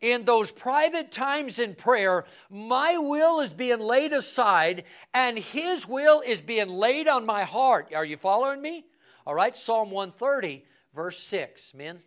in 0.00 0.24
those 0.24 0.50
private 0.50 1.10
times 1.10 1.58
in 1.58 1.74
prayer, 1.74 2.24
my 2.50 2.98
will 2.98 3.40
is 3.40 3.52
being 3.52 3.80
laid 3.80 4.12
aside 4.12 4.84
and 5.14 5.38
His 5.38 5.88
will 5.88 6.20
is 6.20 6.40
being 6.40 6.68
laid 6.68 7.08
on 7.08 7.24
my 7.24 7.44
heart. 7.44 7.92
Are 7.94 8.04
you 8.04 8.16
following 8.16 8.60
me? 8.60 8.84
All 9.26 9.34
right, 9.34 9.56
Psalm 9.56 9.90
130, 9.90 10.64
verse 10.94 11.18
6. 11.18 11.74
Men? 11.74 11.98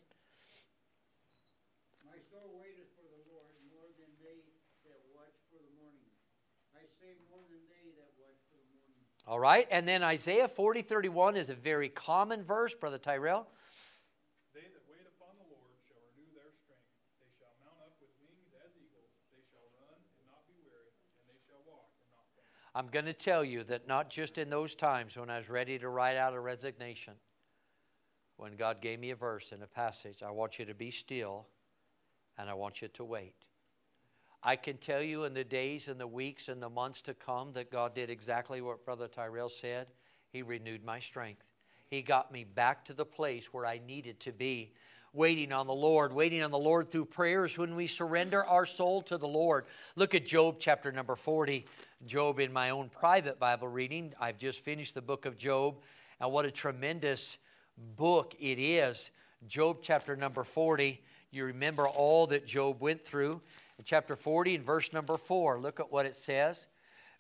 My 2.05 2.17
soul 2.31 2.61
waiteth 2.61 2.93
for 2.95 3.09
the 3.09 3.19
Lord 3.33 3.51
more 3.73 3.89
than 3.97 4.07
they 4.21 4.37
that 4.85 5.01
watch 5.17 5.35
for 5.51 5.59
the 5.59 5.73
morning. 5.81 6.07
I 6.77 6.85
say 7.01 7.17
more 7.27 7.41
than 7.49 7.59
they 7.67 7.89
that 7.97 8.13
watch 8.21 8.39
for 8.47 8.61
the 8.61 8.69
morning. 8.71 9.01
All 9.29 9.39
right, 9.39 9.67
and 9.69 9.87
then 9.87 10.01
Isaiah 10.01 10.47
40, 10.47 10.81
31 10.81 11.37
is 11.37 11.51
a 11.51 11.53
very 11.53 11.87
common 11.87 12.41
verse, 12.41 12.73
Brother 12.73 12.97
Tyrell. 12.97 13.45
They 14.55 14.61
that 14.61 14.81
wait 14.89 15.05
upon 15.05 15.37
the 15.37 15.45
Lord 15.53 15.77
shall 15.85 16.01
renew 16.17 16.33
their 16.33 16.49
strength. 16.49 16.89
They 17.21 17.29
shall 17.37 17.53
mount 17.61 17.77
up 17.77 17.93
with 18.01 18.09
wings 18.25 18.49
as 18.57 18.73
eagles. 18.73 19.13
They 19.29 19.45
shall 19.53 19.69
run 19.85 20.01
and 20.17 20.25
not 20.25 20.41
be 20.49 20.57
weary, 20.65 20.97
and 21.21 21.29
they 21.29 21.37
shall 21.45 21.61
walk 21.69 21.93
and 22.01 22.09
not 22.09 22.25
faint. 22.33 22.49
I'm 22.73 22.89
going 22.89 23.05
to 23.05 23.13
tell 23.13 23.45
you 23.45 23.63
that 23.65 23.87
not 23.87 24.09
just 24.09 24.39
in 24.39 24.49
those 24.49 24.73
times 24.73 25.15
when 25.15 25.29
I 25.29 25.37
was 25.37 25.47
ready 25.47 25.77
to 25.77 25.89
write 25.89 26.17
out 26.17 26.33
a 26.33 26.39
resignation, 26.39 27.13
when 28.37 28.55
God 28.55 28.81
gave 28.81 28.99
me 28.99 29.11
a 29.11 29.15
verse 29.15 29.51
and 29.51 29.61
a 29.61 29.67
passage, 29.67 30.23
I 30.25 30.31
want 30.31 30.57
you 30.57 30.65
to 30.65 30.73
be 30.73 30.89
still 30.89 31.45
and 32.39 32.49
I 32.49 32.55
want 32.55 32.81
you 32.81 32.87
to 32.87 33.03
wait. 33.05 33.35
I 34.43 34.55
can 34.55 34.77
tell 34.77 35.01
you 35.01 35.25
in 35.25 35.33
the 35.33 35.43
days 35.43 35.87
and 35.87 35.99
the 35.99 36.07
weeks 36.07 36.47
and 36.47 36.61
the 36.61 36.69
months 36.69 37.01
to 37.03 37.13
come 37.13 37.51
that 37.53 37.71
God 37.71 37.93
did 37.93 38.09
exactly 38.09 38.61
what 38.61 38.85
Brother 38.85 39.07
Tyrell 39.07 39.49
said. 39.49 39.87
He 40.31 40.41
renewed 40.43 40.83
my 40.85 40.99
strength. 40.99 41.43
He 41.89 42.01
got 42.01 42.31
me 42.31 42.45
back 42.45 42.85
to 42.85 42.93
the 42.93 43.05
place 43.05 43.51
where 43.51 43.65
I 43.65 43.81
needed 43.85 44.19
to 44.21 44.31
be 44.31 44.71
waiting 45.11 45.51
on 45.51 45.67
the 45.67 45.73
Lord, 45.73 46.13
waiting 46.13 46.43
on 46.43 46.51
the 46.51 46.59
Lord 46.59 46.91
through 46.91 47.05
prayers 47.05 47.57
when 47.57 47.75
we 47.75 47.87
surrender 47.87 48.45
our 48.45 48.65
soul 48.65 49.01
to 49.03 49.17
the 49.17 49.27
Lord. 49.27 49.65
Look 49.95 50.13
at 50.13 50.25
Job 50.25 50.57
chapter 50.59 50.91
number 50.91 51.15
40. 51.15 51.65
Job, 52.05 52.39
in 52.39 52.53
my 52.53 52.69
own 52.69 52.89
private 52.89 53.39
Bible 53.39 53.67
reading, 53.67 54.13
I've 54.21 54.37
just 54.37 54.59
finished 54.59 54.93
the 54.93 55.01
book 55.01 55.25
of 55.25 55.37
Job, 55.37 55.75
and 56.21 56.31
what 56.31 56.45
a 56.45 56.51
tremendous 56.51 57.37
book 57.97 58.35
it 58.39 58.59
is. 58.59 59.09
Job 59.47 59.79
chapter 59.81 60.15
number 60.15 60.43
40. 60.43 61.01
You 61.31 61.45
remember 61.45 61.87
all 61.87 62.27
that 62.27 62.45
Job 62.45 62.81
went 62.81 63.03
through. 63.03 63.41
In 63.79 63.85
chapter 63.85 64.17
40 64.17 64.55
and 64.55 64.65
verse 64.65 64.91
number 64.91 65.17
4, 65.17 65.61
look 65.61 65.79
at 65.79 65.89
what 65.89 66.05
it 66.05 66.15
says 66.15 66.67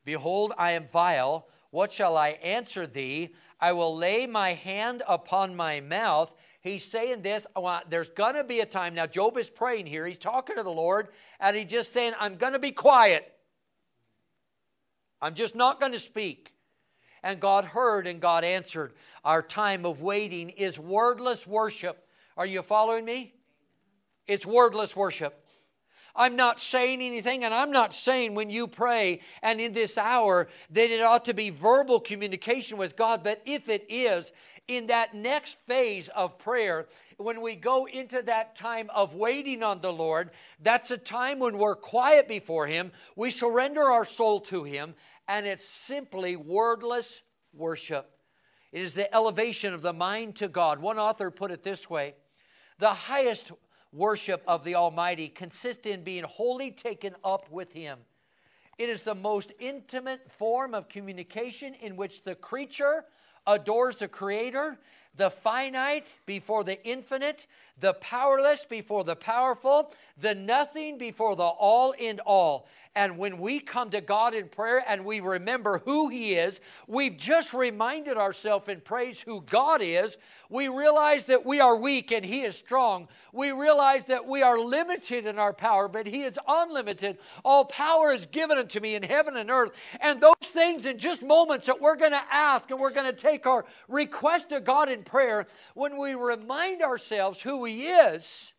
Behold, 0.03 0.53
I 0.57 0.73
am 0.73 0.87
vile. 0.87 1.47
What 1.71 1.91
shall 1.91 2.17
I 2.17 2.31
answer 2.43 2.85
thee? 2.85 3.33
I 3.61 3.71
will 3.71 3.95
lay 3.95 4.27
my 4.27 4.53
hand 4.53 5.01
upon 5.07 5.55
my 5.55 5.79
mouth. 5.79 6.33
He's 6.61 6.83
saying 6.83 7.21
this. 7.21 7.47
well, 7.55 7.81
There's 7.89 8.09
going 8.09 8.35
to 8.35 8.43
be 8.43 8.59
a 8.59 8.65
time. 8.65 8.93
Now, 8.93 9.05
Job 9.05 9.37
is 9.37 9.49
praying 9.49 9.85
here. 9.85 10.05
He's 10.05 10.17
talking 10.17 10.57
to 10.57 10.63
the 10.63 10.69
Lord, 10.69 11.09
and 11.39 11.55
he's 11.55 11.69
just 11.69 11.93
saying, 11.93 12.13
I'm 12.19 12.35
going 12.35 12.53
to 12.53 12.59
be 12.59 12.71
quiet. 12.71 13.31
I'm 15.21 15.35
just 15.35 15.55
not 15.55 15.79
going 15.79 15.93
to 15.93 15.99
speak. 15.99 16.53
And 17.23 17.39
God 17.39 17.63
heard 17.63 18.07
and 18.07 18.19
God 18.19 18.43
answered. 18.43 18.93
Our 19.23 19.41
time 19.41 19.85
of 19.85 20.01
waiting 20.01 20.49
is 20.49 20.77
wordless 20.77 21.47
worship. 21.47 22.05
Are 22.35 22.45
you 22.45 22.61
following 22.63 23.05
me? 23.05 23.33
It's 24.27 24.45
wordless 24.45 24.95
worship. 24.95 25.38
I'm 26.15 26.35
not 26.35 26.59
saying 26.59 27.01
anything, 27.01 27.43
and 27.43 27.53
I'm 27.53 27.71
not 27.71 27.93
saying 27.93 28.35
when 28.35 28.49
you 28.49 28.67
pray 28.67 29.21
and 29.41 29.59
in 29.61 29.73
this 29.73 29.97
hour 29.97 30.47
that 30.71 30.91
it 30.91 31.01
ought 31.01 31.25
to 31.25 31.33
be 31.33 31.49
verbal 31.49 31.99
communication 31.99 32.77
with 32.77 32.95
God, 32.95 33.23
but 33.23 33.41
if 33.45 33.69
it 33.69 33.85
is, 33.89 34.31
in 34.69 34.87
that 34.87 35.15
next 35.15 35.57
phase 35.65 36.09
of 36.09 36.37
prayer, 36.37 36.87
when 37.17 37.41
we 37.41 37.55
go 37.55 37.85
into 37.85 38.21
that 38.21 38.55
time 38.55 38.89
of 38.93 39.15
waiting 39.15 39.63
on 39.63 39.81
the 39.81 39.91
Lord, 39.91 40.29
that's 40.61 40.91
a 40.91 40.97
time 40.97 41.39
when 41.39 41.57
we're 41.57 41.75
quiet 41.75 42.27
before 42.27 42.67
Him, 42.67 42.91
we 43.15 43.31
surrender 43.31 43.83
our 43.83 44.05
soul 44.05 44.39
to 44.41 44.63
Him, 44.63 44.93
and 45.27 45.47
it's 45.47 45.67
simply 45.67 46.35
wordless 46.35 47.23
worship. 47.51 48.11
It 48.71 48.81
is 48.81 48.93
the 48.93 49.13
elevation 49.13 49.73
of 49.73 49.81
the 49.81 49.91
mind 49.91 50.35
to 50.37 50.47
God. 50.47 50.79
One 50.79 50.99
author 50.99 51.31
put 51.31 51.51
it 51.51 51.63
this 51.63 51.89
way 51.89 52.13
The 52.77 52.93
highest 52.93 53.51
worship 53.91 54.43
of 54.47 54.63
the 54.63 54.75
Almighty 54.75 55.29
consists 55.29 55.85
in 55.85 56.03
being 56.03 56.23
wholly 56.23 56.71
taken 56.71 57.15
up 57.23 57.49
with 57.51 57.73
Him. 57.73 57.99
It 58.77 58.89
is 58.89 59.03
the 59.03 59.15
most 59.15 59.51
intimate 59.59 60.31
form 60.31 60.73
of 60.73 60.87
communication 60.87 61.73
in 61.75 61.95
which 61.95 62.23
the 62.23 62.35
creature 62.35 63.05
adores 63.45 63.97
the 63.97 64.07
Creator, 64.07 64.77
the 65.15 65.29
finite 65.29 66.07
before 66.25 66.63
the 66.63 66.81
infinite, 66.87 67.47
the 67.79 67.93
powerless 67.93 68.65
before 68.67 69.03
the 69.03 69.15
powerful, 69.15 69.93
the 70.17 70.35
nothing 70.35 70.97
before 70.97 71.35
the 71.35 71.43
all 71.43 71.91
in 71.91 72.19
all. 72.21 72.67
And 72.95 73.17
when 73.17 73.37
we 73.37 73.59
come 73.59 73.91
to 73.91 74.01
God 74.01 74.33
in 74.33 74.49
prayer 74.49 74.83
and 74.85 75.05
we 75.05 75.19
remember 75.19 75.77
who 75.85 76.09
He 76.09 76.33
is, 76.33 76.59
we've 76.87 77.15
just 77.15 77.53
reminded 77.53 78.17
ourselves 78.17 78.67
in 78.67 78.81
praise 78.81 79.21
who 79.21 79.41
God 79.41 79.81
is. 79.81 80.17
We 80.49 80.67
realize 80.67 81.25
that 81.25 81.45
we 81.45 81.59
are 81.59 81.75
weak 81.75 82.11
and 82.11 82.25
He 82.25 82.41
is 82.41 82.57
strong. 82.57 83.07
We 83.31 83.51
realize 83.51 84.05
that 84.05 84.25
we 84.27 84.41
are 84.41 84.59
limited 84.59 85.27
in 85.27 85.37
our 85.37 85.53
power, 85.53 85.87
but 85.87 86.07
He 86.07 86.23
is 86.23 86.37
unlimited. 86.47 87.19
All 87.45 87.63
power 87.63 88.11
is 88.11 88.25
given 88.25 88.57
unto 88.57 88.79
me 88.79 88.95
in 88.95 89.03
heaven 89.03 89.37
and 89.37 89.51
earth. 89.51 89.71
And 90.01 90.19
those 90.19 90.33
things 90.41 90.87
in 90.87 90.97
just 90.97 91.21
moments 91.21 91.67
that 91.67 91.79
we're 91.79 91.95
going 91.95 92.11
to 92.11 92.25
ask 92.31 92.71
and 92.71 92.79
we're 92.79 92.89
going 92.89 93.05
to 93.05 93.13
take 93.13 93.45
our 93.45 93.65
request 93.87 94.49
to 94.49 94.59
God 94.59 94.89
in 94.89 95.03
prayer, 95.03 95.45
when 95.75 95.97
we 95.97 96.15
remind 96.15 96.81
ourselves 96.81 97.41
who 97.41 97.61
He 97.69 97.85
is, 97.85 98.53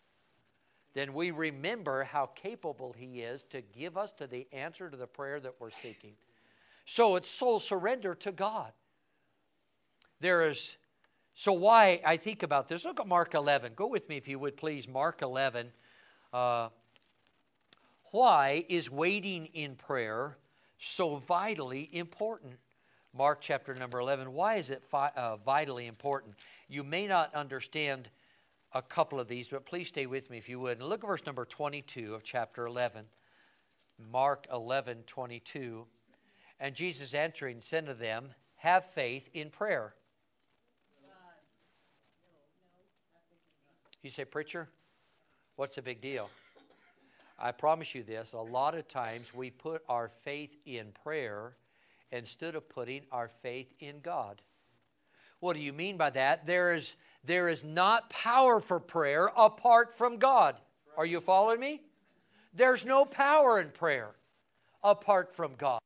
then 0.94 1.14
we 1.14 1.33
remember 1.33 2.05
how 2.05 2.27
capable 2.27 2.94
He 2.96 3.23
is 3.23 3.42
to 3.51 3.61
give 3.61 3.99
us 3.99 4.12
to 4.18 4.27
the 4.29 4.46
answer 4.53 4.88
to 4.88 4.96
the 4.96 5.07
prayer 5.07 5.40
that 5.40 5.55
we're 5.59 5.70
seeking. 5.70 6.12
So 6.85 7.16
it's 7.16 7.29
soul 7.29 7.59
surrender 7.61 8.14
to 8.16 8.31
God. 8.31 8.73
There 10.20 10.49
is, 10.49 10.77
so 11.35 11.53
why 11.53 12.01
I 12.07 12.16
think 12.16 12.44
about 12.44 12.68
this, 12.68 12.85
look 12.85 13.01
at 13.01 13.07
Mark 13.09 13.35
11. 13.35 13.73
Go 13.75 13.88
with 13.88 14.09
me 14.09 14.16
if 14.16 14.29
you 14.29 14.38
would 14.38 14.57
please, 14.57 14.87
Mark 14.87 15.23
11. 15.23 15.73
Uh, 16.33 16.68
why 18.12 18.64
is 18.68 18.90
waiting 18.90 19.46
in 19.55 19.75
prayer 19.75 20.37
so 20.79 21.16
vitally 21.16 21.88
important? 21.92 22.55
Mark 23.16 23.40
chapter 23.40 23.75
number 23.75 23.99
11. 23.99 24.33
Why 24.33 24.57
is 24.57 24.70
it 24.70 24.85
fi- 24.85 25.12
uh, 25.16 25.37
vitally 25.37 25.87
important? 25.87 26.35
You 26.68 26.85
may 26.85 27.09
not 27.09 27.35
understand 27.35 28.09
a 28.73 28.83
couple 28.83 29.19
of 29.19 29.29
these, 29.29 29.49
but 29.49 29.67
please 29.67 29.89
stay 29.89 30.07
with 30.07 30.31
me 30.31 30.39
if 30.39 30.49
you 30.49 30.61
would. 30.61 30.79
And 30.79 30.89
look 30.89 31.03
at 31.03 31.07
verse 31.07 31.27
number 31.27 31.45
22 31.45 32.15
of 32.15 32.23
chapter 32.23 32.67
11. 32.67 33.05
Mark 34.11 34.47
11, 34.53 35.05
22. 35.07 35.85
And 36.61 36.75
Jesus 36.75 37.15
answering 37.15 37.61
said 37.61 37.87
to 37.87 37.95
them, 37.95 38.29
Have 38.57 38.85
faith 38.87 39.29
in 39.35 39.51
prayer. 39.51 39.95
You 44.03 44.11
say, 44.11 44.25
Preacher, 44.25 44.69
what's 45.57 45.77
the 45.77 45.83
big 45.83 46.01
deal? 46.01 46.31
I 47.39 47.53
promise 47.53 47.95
you 47.95 48.03
this 48.03 48.35
a 48.35 48.39
lot 48.39 48.75
of 48.75 48.87
times 48.89 49.35
we 49.35 49.51
put 49.51 49.83
our 49.89 50.09
faith 50.09 50.57
in 50.67 50.89
prayer 51.03 51.57
instead 52.13 52.55
of 52.55 52.69
putting 52.69 53.03
our 53.13 53.29
faith 53.29 53.73
in 53.81 54.01
God. 54.01 54.43
What 55.40 55.55
do 55.55 55.61
you 55.61 55.72
mean 55.72 55.96
by 55.96 56.11
that? 56.11 56.46
There 56.46 56.74
is, 56.74 56.96
there 57.24 57.48
is 57.48 57.64
not 57.64 58.11
power 58.11 58.61
for 58.61 58.79
prayer 58.79 59.31
apart 59.37 59.96
from 59.96 60.18
God. 60.18 60.57
Are 60.96 61.07
you 61.07 61.20
following 61.20 61.61
me? 61.61 61.81
There's 62.55 62.85
no 62.85 63.05
power 63.05 63.61
in 63.61 63.70
prayer 63.70 64.11
apart 64.83 65.35
from 65.35 65.55
God. 65.57 65.81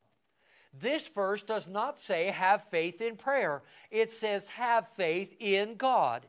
This 0.79 1.07
verse 1.07 1.43
does 1.43 1.69
not 1.69 2.01
say 2.01 2.27
have 2.27 2.65
faith 2.65 3.01
in 3.01 3.17
prayer, 3.17 3.63
it 3.91 4.13
says 4.13 4.47
have 4.49 4.89
faith 4.97 5.35
in 5.39 5.77
God. 5.77 6.27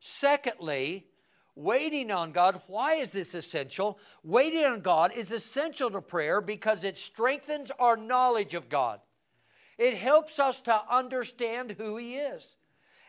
Secondly, 0.00 1.06
Waiting 1.58 2.12
on 2.12 2.30
God, 2.30 2.60
why 2.68 2.94
is 2.94 3.10
this 3.10 3.34
essential? 3.34 3.98
Waiting 4.22 4.64
on 4.64 4.80
God 4.80 5.10
is 5.16 5.32
essential 5.32 5.90
to 5.90 6.00
prayer 6.00 6.40
because 6.40 6.84
it 6.84 6.96
strengthens 6.96 7.72
our 7.80 7.96
knowledge 7.96 8.54
of 8.54 8.68
God. 8.68 9.00
It 9.76 9.94
helps 9.94 10.38
us 10.38 10.60
to 10.62 10.80
understand 10.88 11.74
who 11.76 11.96
He 11.96 12.14
is. 12.14 12.54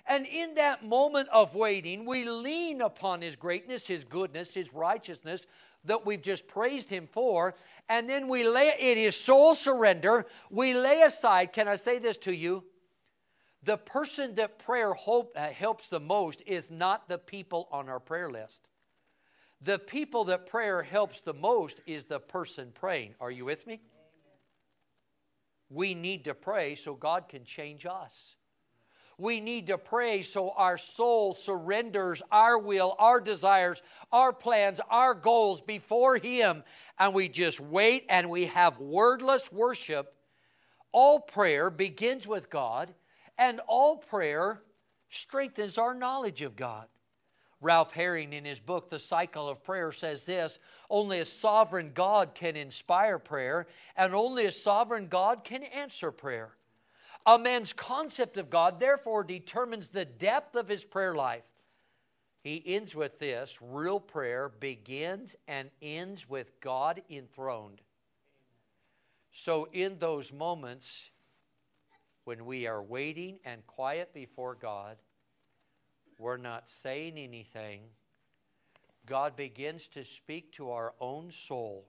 And 0.09 0.25
in 0.25 0.55
that 0.55 0.83
moment 0.83 1.29
of 1.31 1.53
waiting, 1.53 2.03
we 2.03 2.27
lean 2.27 2.81
upon 2.81 3.21
His 3.21 3.35
greatness, 3.35 3.87
His 3.87 4.03
goodness, 4.03 4.55
His 4.55 4.73
righteousness 4.73 5.43
that 5.85 6.03
we've 6.03 6.21
just 6.21 6.47
praised 6.47 6.89
Him 6.89 7.07
for. 7.11 7.53
And 7.87 8.09
then 8.09 8.27
we 8.27 8.47
lay 8.47 8.73
it 8.79 8.97
is 8.97 9.15
soul 9.15 9.53
surrender. 9.53 10.25
We 10.49 10.73
lay 10.73 11.03
aside, 11.03 11.53
can 11.53 11.67
I 11.67 11.75
say 11.75 11.99
this 11.99 12.17
to 12.17 12.33
you? 12.33 12.63
The 13.61 13.77
person 13.77 14.35
that 14.35 14.57
prayer 14.57 14.93
hope, 14.93 15.33
uh, 15.35 15.49
helps 15.49 15.89
the 15.89 15.99
most 15.99 16.41
is 16.47 16.71
not 16.71 17.07
the 17.07 17.19
people 17.19 17.67
on 17.71 17.87
our 17.87 17.99
prayer 17.99 18.31
list. 18.31 18.61
The 19.61 19.77
people 19.77 20.23
that 20.25 20.47
prayer 20.47 20.81
helps 20.81 21.21
the 21.21 21.33
most 21.33 21.81
is 21.85 22.05
the 22.05 22.19
person 22.19 22.71
praying. 22.73 23.13
Are 23.19 23.29
you 23.29 23.45
with 23.45 23.67
me? 23.67 23.81
We 25.69 25.93
need 25.93 26.23
to 26.23 26.33
pray 26.33 26.73
so 26.75 26.95
God 26.95 27.27
can 27.27 27.43
change 27.43 27.85
us. 27.85 28.35
We 29.19 29.41
need 29.41 29.67
to 29.67 29.77
pray 29.77 30.21
so 30.21 30.51
our 30.51 30.77
soul 30.77 31.35
surrenders 31.35 32.23
our 32.31 32.57
will, 32.57 32.95
our 32.97 33.19
desires, 33.19 33.81
our 34.13 34.31
plans, 34.31 34.79
our 34.89 35.13
goals 35.13 35.59
before 35.59 36.15
Him, 36.17 36.63
and 36.97 37.13
we 37.13 37.27
just 37.27 37.59
wait 37.59 38.05
and 38.07 38.29
we 38.29 38.45
have 38.45 38.79
wordless 38.79 39.51
worship. 39.51 40.15
All 40.93 41.19
prayer 41.19 41.69
begins 41.69 42.27
with 42.27 42.49
God, 42.49 42.93
and 43.37 43.59
all 43.67 43.97
prayer 43.97 44.61
strengthens 45.09 45.77
our 45.77 45.93
knowledge 45.93 46.41
of 46.41 46.55
God. 46.55 46.87
Ralph 47.61 47.91
Herring, 47.91 48.31
in 48.31 48.45
his 48.45 48.61
book, 48.61 48.89
The 48.89 48.99
Cycle 48.99 49.49
of 49.49 49.63
Prayer, 49.63 49.91
says 49.91 50.23
this 50.23 50.59
Only 50.89 51.19
a 51.19 51.25
sovereign 51.25 51.91
God 51.93 52.33
can 52.33 52.55
inspire 52.55 53.19
prayer, 53.19 53.67
and 53.97 54.15
only 54.15 54.45
a 54.45 54.51
sovereign 54.51 55.07
God 55.07 55.43
can 55.43 55.63
answer 55.63 56.11
prayer. 56.11 56.53
A 57.25 57.37
man's 57.37 57.73
concept 57.73 58.37
of 58.37 58.49
God, 58.49 58.79
therefore, 58.79 59.23
determines 59.23 59.89
the 59.89 60.05
depth 60.05 60.55
of 60.55 60.67
his 60.67 60.83
prayer 60.83 61.13
life. 61.13 61.43
He 62.41 62.63
ends 62.65 62.95
with 62.95 63.19
this 63.19 63.57
real 63.61 63.99
prayer 63.99 64.49
begins 64.49 65.35
and 65.47 65.69
ends 65.81 66.29
with 66.29 66.59
God 66.61 67.01
enthroned. 67.09 67.81
So, 69.31 69.67
in 69.73 69.99
those 69.99 70.31
moments 70.31 71.09
when 72.23 72.45
we 72.45 72.67
are 72.67 72.81
waiting 72.81 73.39
and 73.43 73.65
quiet 73.67 74.13
before 74.13 74.55
God, 74.55 74.97
we're 76.17 76.37
not 76.37 76.67
saying 76.67 77.17
anything. 77.17 77.81
God 79.05 79.35
begins 79.35 79.87
to 79.89 80.05
speak 80.05 80.51
to 80.53 80.71
our 80.71 80.93
own 80.99 81.31
soul 81.31 81.85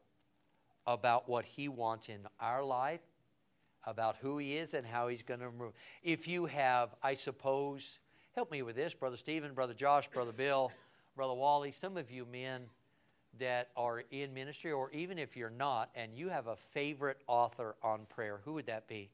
about 0.87 1.29
what 1.29 1.45
He 1.45 1.69
wants 1.69 2.09
in 2.09 2.27
our 2.41 2.65
life 2.65 3.01
about 3.85 4.17
who 4.21 4.39
he 4.39 4.57
is 4.57 4.75
and 4.75 4.87
how 4.87 5.09
he's 5.09 5.23
going 5.23 5.41
to 5.41 5.51
move. 5.51 5.73
If 6.03 6.29
you 6.29 6.47
have, 6.47 6.95
I 7.03 7.15
suppose, 7.15 7.99
help 8.35 8.51
me 8.51 8.63
with 8.63 8.77
this, 8.77 8.95
Brother 8.95 9.17
Stephen, 9.17 9.55
Brother 9.55 9.75
Josh, 9.75 10.09
Brother 10.13 10.33
Bill, 10.33 10.71
Brother 11.17 11.35
Wally, 11.35 11.73
some 11.73 11.97
of 11.97 12.11
you 12.11 12.27
men 12.27 12.63
that 13.39 13.69
are 13.77 14.05
in 14.11 14.35
ministry, 14.35 14.73
or 14.73 14.91
even 14.91 15.19
if 15.19 15.37
you're 15.37 15.51
not, 15.51 15.91
and 15.95 16.15
you 16.15 16.29
have 16.29 16.47
a 16.49 16.57
favorite 16.57 17.19
author 17.27 17.77
on 17.83 18.01
prayer, 18.09 18.41
who 18.45 18.55
would 18.55 18.67
that 18.67 18.89
be? 18.89 19.11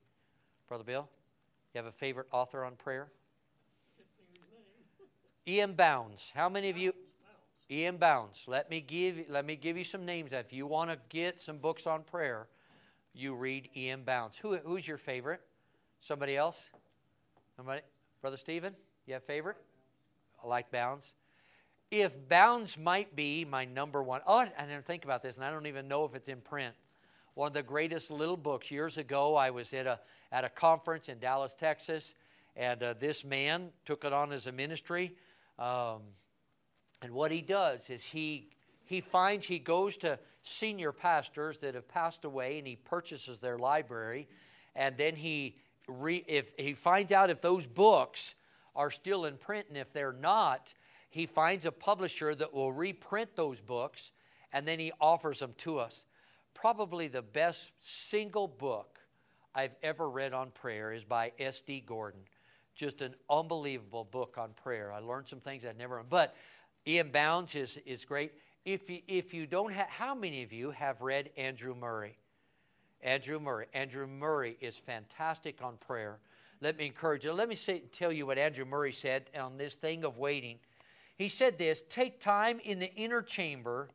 Brother 0.68 0.84
Bill? 0.84 1.08
You 1.74 1.78
have 1.78 1.86
a 1.86 1.92
favorite 1.92 2.26
author 2.32 2.64
on 2.64 2.76
prayer? 2.76 3.08
E.M. 5.46 5.74
Bounds. 5.74 6.32
How 6.34 6.48
many 6.48 6.70
of 6.70 6.76
you? 6.76 6.92
E.M. 7.70 7.98
Bounds. 7.98 8.42
Let 8.46 8.70
me 8.70 8.80
give 8.80 9.26
let 9.28 9.44
me 9.44 9.56
give 9.56 9.76
you 9.76 9.84
some 9.84 10.04
names. 10.04 10.32
If 10.32 10.52
you 10.52 10.66
want 10.66 10.90
to 10.90 10.98
get 11.08 11.40
some 11.40 11.58
books 11.58 11.86
on 11.86 12.02
prayer, 12.02 12.48
you 13.16 13.34
read 13.34 13.70
E.M. 13.74 14.02
Bounds. 14.04 14.36
Who, 14.36 14.56
who's 14.58 14.86
your 14.86 14.98
favorite? 14.98 15.40
Somebody 16.00 16.36
else? 16.36 16.68
Somebody? 17.56 17.80
Brother 18.20 18.36
Stephen? 18.36 18.74
You 19.06 19.14
have 19.14 19.22
a 19.22 19.26
favorite? 19.26 19.56
I 20.42 20.46
like 20.46 20.70
Bounds. 20.70 21.14
If 21.90 22.28
Bounds 22.28 22.76
might 22.76 23.16
be 23.16 23.44
my 23.44 23.64
number 23.64 24.02
one, 24.02 24.20
oh, 24.26 24.38
I 24.38 24.46
didn't 24.66 24.86
think 24.86 25.04
about 25.04 25.22
this, 25.22 25.36
and 25.36 25.44
I 25.44 25.50
don't 25.50 25.66
even 25.66 25.88
know 25.88 26.04
if 26.04 26.14
it's 26.14 26.28
in 26.28 26.40
print. 26.40 26.74
One 27.34 27.48
of 27.48 27.54
the 27.54 27.62
greatest 27.62 28.10
little 28.10 28.36
books. 28.36 28.70
Years 28.70 28.98
ago, 28.98 29.34
I 29.34 29.50
was 29.50 29.72
at 29.72 29.86
a 29.86 30.00
at 30.32 30.44
a 30.44 30.48
conference 30.48 31.08
in 31.08 31.18
Dallas, 31.18 31.54
Texas, 31.58 32.14
and 32.56 32.82
uh, 32.82 32.94
this 32.98 33.24
man 33.24 33.68
took 33.84 34.04
it 34.04 34.12
on 34.12 34.32
as 34.32 34.46
a 34.46 34.52
ministry. 34.52 35.14
Um, 35.58 36.00
and 37.02 37.12
what 37.12 37.30
he 37.30 37.40
does 37.40 37.88
is 37.90 38.02
he 38.04 38.50
he 38.86 39.00
finds 39.00 39.46
he 39.46 39.58
goes 39.58 39.96
to 39.98 40.18
senior 40.42 40.92
pastors 40.92 41.58
that 41.58 41.74
have 41.74 41.88
passed 41.88 42.24
away 42.24 42.58
and 42.58 42.66
he 42.66 42.76
purchases 42.76 43.40
their 43.40 43.58
library. 43.58 44.28
And 44.74 44.96
then 44.96 45.16
he 45.16 45.56
re, 45.88 46.24
if 46.26 46.52
he 46.56 46.72
finds 46.72 47.12
out 47.12 47.28
if 47.28 47.42
those 47.42 47.66
books 47.66 48.34
are 48.76 48.90
still 48.90 49.24
in 49.24 49.36
print. 49.36 49.66
And 49.68 49.76
if 49.76 49.92
they're 49.92 50.12
not 50.12 50.72
he 51.08 51.26
finds 51.26 51.64
a 51.64 51.72
publisher 51.72 52.34
that 52.34 52.52
will 52.52 52.72
reprint 52.72 53.34
those 53.36 53.60
books. 53.60 54.12
And 54.52 54.66
then 54.68 54.78
he 54.78 54.92
offers 55.00 55.38
them 55.38 55.54
to 55.58 55.78
us. 55.78 56.04
Probably 56.54 57.08
the 57.08 57.22
best 57.22 57.72
single 57.80 58.48
book 58.48 58.98
i've 59.54 59.74
ever 59.82 60.08
read 60.08 60.32
on 60.32 60.50
prayer 60.50 60.92
is 60.92 61.02
by 61.02 61.32
S.D. 61.38 61.82
Gordon. 61.86 62.20
Just 62.74 63.00
an 63.00 63.14
unbelievable 63.30 64.04
book 64.04 64.36
on 64.38 64.50
prayer. 64.62 64.92
I 64.92 65.00
learned 65.00 65.26
some 65.26 65.40
things 65.40 65.64
i'd 65.64 65.76
never 65.76 66.02
but 66.08 66.36
E.M. 66.86 67.10
Bounds 67.10 67.56
is, 67.56 67.78
is 67.84 68.04
great 68.04 68.32
if 68.66 68.90
you, 68.90 68.98
if 69.06 69.32
you 69.32 69.46
don't 69.46 69.72
have, 69.72 69.88
how 69.88 70.14
many 70.14 70.42
of 70.42 70.52
you 70.52 70.72
have 70.72 71.00
read 71.00 71.30
Andrew 71.36 71.74
Murray? 71.74 72.18
Andrew 73.00 73.38
Murray. 73.38 73.66
Andrew 73.72 74.08
Murray 74.08 74.58
is 74.60 74.76
fantastic 74.76 75.62
on 75.62 75.76
prayer. 75.76 76.18
Let 76.60 76.76
me 76.76 76.86
encourage 76.86 77.24
you. 77.24 77.32
Let 77.32 77.48
me 77.48 77.54
say, 77.54 77.84
tell 77.92 78.10
you 78.10 78.26
what 78.26 78.38
Andrew 78.38 78.64
Murray 78.64 78.92
said 78.92 79.30
on 79.38 79.56
this 79.56 79.76
thing 79.76 80.04
of 80.04 80.18
waiting. 80.18 80.58
He 81.16 81.28
said 81.28 81.58
this 81.58 81.84
Take 81.88 82.20
time 82.20 82.58
in 82.64 82.80
the 82.80 82.92
inner 82.94 83.22
chamber 83.22 83.88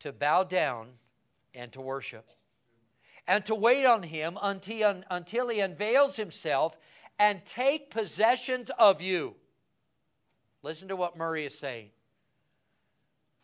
to 0.00 0.12
bow 0.12 0.44
down 0.44 0.88
and 1.54 1.72
to 1.72 1.80
worship, 1.80 2.28
and 3.26 3.44
to 3.46 3.54
wait 3.54 3.86
on 3.86 4.02
Him 4.02 4.38
until, 4.42 5.02
until 5.10 5.48
He 5.48 5.60
unveils 5.60 6.16
Himself 6.16 6.76
and 7.18 7.42
take 7.46 7.90
possessions 7.90 8.70
of 8.78 9.00
you. 9.00 9.34
Listen 10.62 10.88
to 10.88 10.96
what 10.96 11.16
Murray 11.16 11.46
is 11.46 11.58
saying 11.58 11.88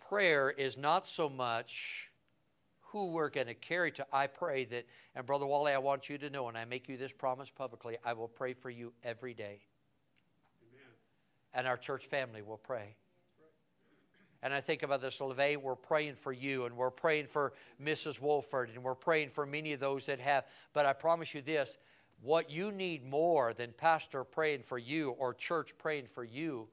prayer 0.09 0.51
is 0.51 0.77
not 0.77 1.07
so 1.07 1.29
much 1.29 2.11
who 2.81 3.07
we're 3.07 3.31
going 3.31 3.49
to 3.49 3.55
carry 3.55 3.91
to. 3.93 4.07
I 4.13 4.27
pray 4.27 4.65
that, 4.67 4.87
and 5.15 5.27
Brother 5.27 5.47
Wally, 5.47 5.73
I 5.73 5.79
want 5.79 6.09
you 6.09 6.19
to 6.19 6.31
know, 6.31 6.49
and 6.49 6.57
I 6.57 6.65
make 6.65 6.89
you 6.89 6.97
this 6.97 7.13
promise 7.13 7.51
publicly, 7.51 7.97
I 8.05 8.13
will 8.13 8.29
pray 8.29 8.55
for 8.55 8.71
you 8.71 8.93
every 9.03 9.35
day. 9.35 9.61
Amen. 10.63 10.93
And 11.55 11.67
our 11.67 11.77
church 11.77 12.07
family 12.07 12.43
will 12.43 12.59
pray. 12.59 12.95
And 14.45 14.53
I 14.53 14.61
think 14.61 14.83
about 14.83 15.01
this, 15.01 15.19
LeVay, 15.19 15.57
we're 15.57 15.75
praying 15.75 16.17
for 16.17 16.31
you, 16.31 16.67
and 16.67 16.77
we're 16.77 16.91
praying 16.91 17.29
for 17.29 17.55
Mrs. 17.83 18.21
Wolford, 18.21 18.71
and 18.75 18.85
we're 18.85 18.95
praying 18.95 19.31
for 19.31 19.47
many 19.47 19.73
of 19.73 19.81
those 19.81 20.05
that 20.07 20.21
have. 20.21 20.45
But 20.75 20.85
I 20.85 20.93
promise 20.93 21.35
you 21.35 21.41
this 21.41 21.79
what 22.21 22.51
you 22.51 22.71
need 22.71 23.05
more 23.05 23.53
than 23.55 23.73
pastor 23.77 24.23
praying 24.23 24.63
for 24.63 24.79
you 24.79 25.11
or 25.13 25.35
church 25.35 25.75
praying 25.79 26.07
for 26.13 26.25
you, 26.25 26.69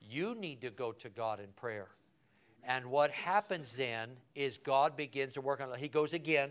you 0.00 0.34
need 0.34 0.60
to 0.60 0.70
go 0.70 0.92
to 0.92 1.08
God 1.08 1.40
in 1.40 1.48
prayer. 1.56 1.88
And 2.66 2.86
what 2.86 3.12
happens 3.12 3.76
then 3.76 4.10
is 4.34 4.58
God 4.58 4.96
begins 4.96 5.34
to 5.34 5.40
work 5.40 5.60
on 5.60 5.72
it. 5.72 5.78
He 5.78 5.88
goes 5.88 6.12
again. 6.12 6.50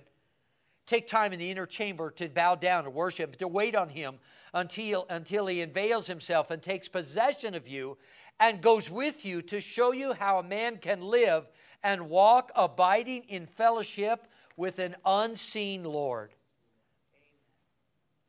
Take 0.86 1.08
time 1.08 1.34
in 1.34 1.39
the 1.39 1.51
inner 1.51 1.65
chamber 1.65 2.10
to 2.12 2.30
bow 2.30 2.56
down 2.56 2.86
and 2.86 2.93
worship, 2.93 3.36
to 3.38 3.47
wait 3.47 3.75
on 3.75 3.89
Him 3.89 4.15
until, 4.54 5.06
until 5.10 5.47
He 5.47 5.62
unveils 5.62 6.08
Himself 6.08 6.51
and 6.51 6.62
takes 6.62 6.88
possession 6.88 7.54
of 7.54 7.67
you 7.67 7.97
and 8.39 8.62
goes 8.62 8.89
with 8.89 9.25
you 9.25 9.41
to 9.43 9.60
show 9.60 9.91
you 9.91 10.13
how 10.13 10.39
a 10.39 10.43
man 10.43 10.78
can 10.78 11.01
live 11.01 11.49
and 11.84 12.10
walk 12.10 12.51
abiding 12.56 13.23
in 13.28 13.45
fellowship 13.45 14.28
with 14.56 14.80
an 14.80 14.95
unseen 15.06 15.84
Lord. 15.84 16.32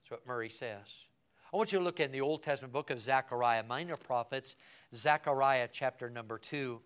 That's 0.02 0.10
what 0.10 0.26
Murray 0.26 0.50
says. 0.50 0.86
I 1.52 1.56
want 1.56 1.72
you 1.72 1.78
to 1.78 1.84
look 1.84 2.00
in 2.00 2.10
the 2.10 2.20
Old 2.20 2.42
Testament 2.42 2.72
book 2.72 2.90
of 2.90 3.00
Zechariah, 3.00 3.62
minor 3.62 3.96
prophets, 3.96 4.56
Zechariah 4.94 5.68
chapter 5.72 6.10
number 6.10 6.38
2. 6.38 6.80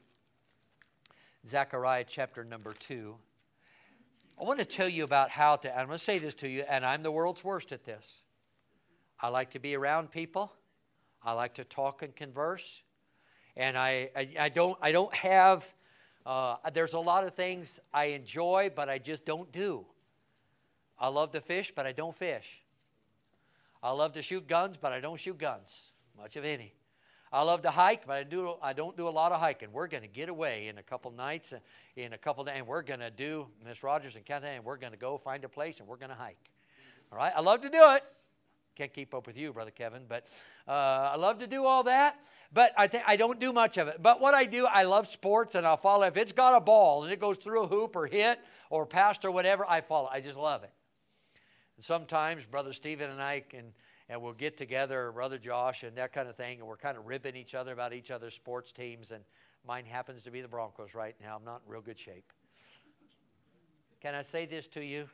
Zechariah 1.46 2.04
chapter 2.06 2.44
number 2.44 2.72
2. 2.72 3.14
I 4.38 4.44
want 4.44 4.58
to 4.58 4.64
tell 4.64 4.88
you 4.88 5.04
about 5.04 5.30
how 5.30 5.56
to, 5.56 5.70
I'm 5.76 5.86
going 5.86 5.98
to 5.98 6.04
say 6.04 6.18
this 6.18 6.34
to 6.36 6.48
you, 6.48 6.64
and 6.68 6.84
I'm 6.84 7.02
the 7.02 7.10
world's 7.10 7.44
worst 7.44 7.72
at 7.72 7.84
this. 7.84 8.06
I 9.20 9.28
like 9.28 9.50
to 9.50 9.58
be 9.58 9.74
around 9.74 10.10
people, 10.10 10.52
I 11.22 11.32
like 11.32 11.54
to 11.54 11.64
talk 11.64 12.02
and 12.02 12.14
converse, 12.14 12.82
and 13.56 13.76
I, 13.76 14.10
I, 14.16 14.28
I 14.38 14.48
don't, 14.48 14.78
I 14.80 14.92
don't 14.92 15.12
have, 15.14 15.70
uh, 16.24 16.56
there's 16.72 16.94
a 16.94 16.98
lot 16.98 17.24
of 17.24 17.34
things 17.34 17.80
I 17.92 18.06
enjoy, 18.06 18.70
but 18.74 18.88
I 18.88 18.98
just 18.98 19.24
don't 19.24 19.50
do. 19.52 19.84
I 20.98 21.08
love 21.08 21.32
to 21.32 21.40
fish, 21.40 21.72
but 21.74 21.86
I 21.86 21.92
don't 21.92 22.16
fish. 22.16 22.46
I 23.82 23.90
love 23.92 24.12
to 24.14 24.22
shoot 24.22 24.46
guns, 24.46 24.76
but 24.78 24.92
I 24.92 25.00
don't 25.00 25.20
shoot 25.20 25.38
guns, 25.38 25.92
much 26.16 26.36
of 26.36 26.44
any. 26.44 26.74
I 27.32 27.42
love 27.42 27.62
to 27.62 27.70
hike, 27.70 28.06
but 28.06 28.16
I 28.16 28.22
do 28.24 28.54
I 28.60 28.72
don't 28.72 28.96
do 28.96 29.06
a 29.06 29.10
lot 29.10 29.30
of 29.30 29.40
hiking. 29.40 29.68
We're 29.72 29.86
going 29.86 30.02
to 30.02 30.08
get 30.08 30.28
away 30.28 30.66
in 30.66 30.78
a 30.78 30.82
couple 30.82 31.12
nights, 31.12 31.54
in 31.94 32.12
a 32.12 32.18
couple 32.18 32.42
days, 32.42 32.54
and 32.56 32.66
we're 32.66 32.82
going 32.82 33.00
to 33.00 33.10
do 33.10 33.46
Miss 33.64 33.82
Rogers 33.84 34.16
and 34.16 34.24
Kathy, 34.24 34.48
and 34.48 34.64
we're 34.64 34.76
going 34.76 34.92
to 34.92 34.98
go 34.98 35.16
find 35.16 35.44
a 35.44 35.48
place, 35.48 35.78
and 35.78 35.88
we're 35.88 35.96
going 35.96 36.10
to 36.10 36.16
hike. 36.16 36.50
All 37.12 37.18
right, 37.18 37.32
I 37.34 37.40
love 37.40 37.62
to 37.62 37.70
do 37.70 37.92
it. 37.92 38.02
Can't 38.74 38.92
keep 38.92 39.14
up 39.14 39.26
with 39.26 39.36
you, 39.36 39.52
brother 39.52 39.70
Kevin, 39.70 40.02
but 40.08 40.26
uh, 40.66 40.72
I 40.72 41.16
love 41.16 41.38
to 41.38 41.46
do 41.46 41.66
all 41.66 41.84
that. 41.84 42.16
But 42.52 42.72
I 42.76 42.88
think 42.88 43.04
I 43.06 43.14
don't 43.14 43.38
do 43.38 43.52
much 43.52 43.78
of 43.78 43.86
it. 43.86 44.02
But 44.02 44.20
what 44.20 44.34
I 44.34 44.44
do, 44.44 44.66
I 44.66 44.82
love 44.82 45.08
sports, 45.08 45.54
and 45.54 45.64
I'll 45.64 45.76
follow. 45.76 46.06
If 46.06 46.16
it's 46.16 46.32
got 46.32 46.56
a 46.56 46.60
ball 46.60 47.04
and 47.04 47.12
it 47.12 47.20
goes 47.20 47.36
through 47.36 47.62
a 47.62 47.66
hoop 47.68 47.94
or 47.94 48.06
hit 48.06 48.40
or 48.70 48.86
past 48.86 49.24
or 49.24 49.30
whatever, 49.30 49.64
I 49.68 49.82
follow. 49.82 50.08
I 50.10 50.20
just 50.20 50.36
love 50.36 50.64
it. 50.64 50.72
And 51.76 51.84
sometimes 51.84 52.44
brother 52.44 52.72
Stephen 52.72 53.08
and 53.08 53.22
I 53.22 53.40
can 53.40 53.72
and 54.10 54.20
we'll 54.20 54.32
get 54.32 54.58
together, 54.58 55.12
Brother 55.12 55.38
Josh, 55.38 55.84
and 55.84 55.96
that 55.96 56.12
kind 56.12 56.28
of 56.28 56.34
thing, 56.34 56.58
and 56.58 56.66
we're 56.66 56.76
kind 56.76 56.98
of 56.98 57.06
ribbing 57.06 57.36
each 57.36 57.54
other 57.54 57.72
about 57.72 57.92
each 57.92 58.10
other's 58.10 58.34
sports 58.34 58.72
teams. 58.72 59.12
And 59.12 59.22
mine 59.64 59.84
happens 59.86 60.22
to 60.22 60.32
be 60.32 60.40
the 60.40 60.48
Broncos 60.48 60.94
right 60.94 61.14
now. 61.22 61.36
I'm 61.36 61.44
not 61.44 61.62
in 61.64 61.72
real 61.72 61.80
good 61.80 61.98
shape. 61.98 62.32
Can 64.02 64.16
I 64.16 64.22
say 64.22 64.46
this 64.46 64.66
to 64.68 64.84
you? 64.84 65.08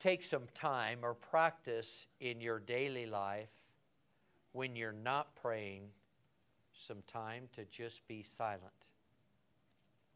Take 0.00 0.22
some 0.22 0.44
time 0.54 1.00
or 1.02 1.12
practice 1.12 2.06
in 2.20 2.40
your 2.40 2.58
daily 2.58 3.04
life 3.04 3.50
when 4.52 4.74
you're 4.76 4.92
not 4.92 5.34
praying, 5.36 5.82
some 6.86 7.02
time 7.06 7.48
to 7.54 7.66
just 7.66 8.06
be 8.08 8.22
silent. 8.22 8.62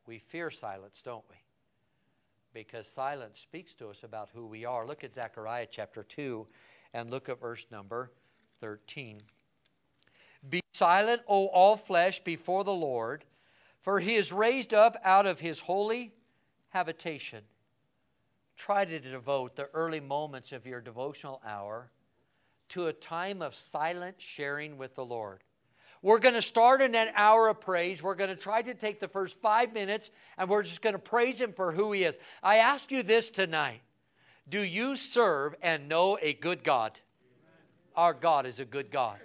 We 0.06 0.18
fear 0.18 0.50
silence, 0.50 1.02
don't 1.02 1.24
we? 1.28 1.36
Because 2.52 2.86
silence 2.86 3.40
speaks 3.40 3.74
to 3.76 3.88
us 3.88 4.02
about 4.02 4.28
who 4.34 4.46
we 4.46 4.64
are. 4.64 4.86
Look 4.86 5.04
at 5.04 5.14
Zechariah 5.14 5.66
chapter 5.70 6.02
2 6.02 6.46
and 6.94 7.10
look 7.10 7.28
at 7.28 7.40
verse 7.40 7.66
number 7.70 8.10
13. 8.60 9.18
Be 10.48 10.60
silent, 10.72 11.22
O 11.28 11.46
all 11.46 11.76
flesh, 11.76 12.22
before 12.22 12.64
the 12.64 12.72
Lord, 12.72 13.24
for 13.80 14.00
he 14.00 14.14
is 14.14 14.32
raised 14.32 14.72
up 14.72 14.96
out 15.04 15.26
of 15.26 15.40
his 15.40 15.60
holy 15.60 16.12
habitation. 16.70 17.42
Try 18.56 18.84
to 18.84 18.98
devote 18.98 19.56
the 19.56 19.68
early 19.74 20.00
moments 20.00 20.52
of 20.52 20.66
your 20.66 20.80
devotional 20.80 21.40
hour 21.46 21.90
to 22.70 22.88
a 22.88 22.92
time 22.92 23.40
of 23.40 23.54
silent 23.54 24.16
sharing 24.18 24.76
with 24.76 24.94
the 24.94 25.04
Lord. 25.04 25.42
We're 26.02 26.18
going 26.18 26.34
to 26.34 26.42
start 26.42 26.80
in 26.80 26.92
that 26.92 27.12
hour 27.16 27.48
of 27.48 27.60
praise. 27.60 28.02
We're 28.02 28.14
going 28.14 28.30
to 28.30 28.36
try 28.36 28.62
to 28.62 28.74
take 28.74 29.00
the 29.00 29.08
first 29.08 29.40
five 29.40 29.72
minutes 29.72 30.10
and 30.36 30.48
we're 30.48 30.62
just 30.62 30.82
going 30.82 30.94
to 30.94 30.98
praise 30.98 31.40
Him 31.40 31.52
for 31.52 31.72
who 31.72 31.92
He 31.92 32.04
is. 32.04 32.18
I 32.42 32.56
ask 32.56 32.90
you 32.90 33.02
this 33.02 33.30
tonight 33.30 33.80
Do 34.48 34.60
you 34.60 34.96
serve 34.96 35.54
and 35.62 35.88
know 35.88 36.18
a 36.20 36.34
good 36.34 36.62
God? 36.62 36.98
Our 37.96 38.14
God 38.14 38.46
is 38.46 38.60
a 38.60 38.64
good 38.64 38.90
God. 38.92 39.18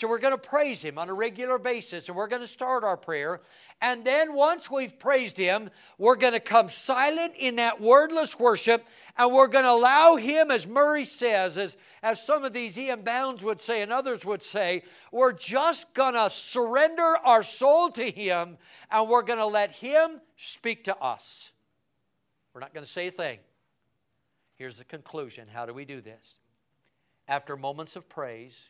So 0.00 0.08
we're 0.08 0.18
going 0.18 0.32
to 0.32 0.38
praise 0.38 0.80
Him 0.80 0.96
on 0.96 1.10
a 1.10 1.12
regular 1.12 1.58
basis, 1.58 2.08
and 2.08 2.16
we're 2.16 2.26
going 2.26 2.40
to 2.40 2.48
start 2.48 2.84
our 2.84 2.96
prayer. 2.96 3.42
And 3.82 4.02
then 4.02 4.32
once 4.32 4.70
we've 4.70 4.98
praised 4.98 5.36
Him, 5.36 5.68
we're 5.98 6.16
going 6.16 6.32
to 6.32 6.40
come 6.40 6.70
silent 6.70 7.34
in 7.38 7.56
that 7.56 7.82
wordless 7.82 8.38
worship, 8.38 8.86
and 9.18 9.30
we're 9.30 9.46
going 9.46 9.66
to 9.66 9.70
allow 9.70 10.16
Him, 10.16 10.50
as 10.50 10.66
Murray 10.66 11.04
says, 11.04 11.58
as, 11.58 11.76
as 12.02 12.24
some 12.24 12.44
of 12.44 12.54
these 12.54 12.78
E.M. 12.78 13.02
Bounds 13.02 13.44
would 13.44 13.60
say, 13.60 13.82
and 13.82 13.92
others 13.92 14.24
would 14.24 14.42
say, 14.42 14.84
we're 15.12 15.34
just 15.34 15.92
going 15.92 16.14
to 16.14 16.30
surrender 16.30 17.18
our 17.22 17.42
soul 17.42 17.90
to 17.90 18.10
Him, 18.10 18.56
and 18.90 19.06
we're 19.06 19.20
going 19.20 19.38
to 19.38 19.44
let 19.44 19.70
Him 19.70 20.22
speak 20.38 20.84
to 20.84 20.96
us. 20.96 21.52
We're 22.54 22.62
not 22.62 22.72
going 22.72 22.86
to 22.86 22.90
say 22.90 23.08
a 23.08 23.12
thing. 23.12 23.38
Here's 24.56 24.78
the 24.78 24.84
conclusion. 24.84 25.46
How 25.52 25.66
do 25.66 25.74
we 25.74 25.84
do 25.84 26.00
this? 26.00 26.36
After 27.28 27.54
moments 27.54 27.96
of 27.96 28.08
praise, 28.08 28.69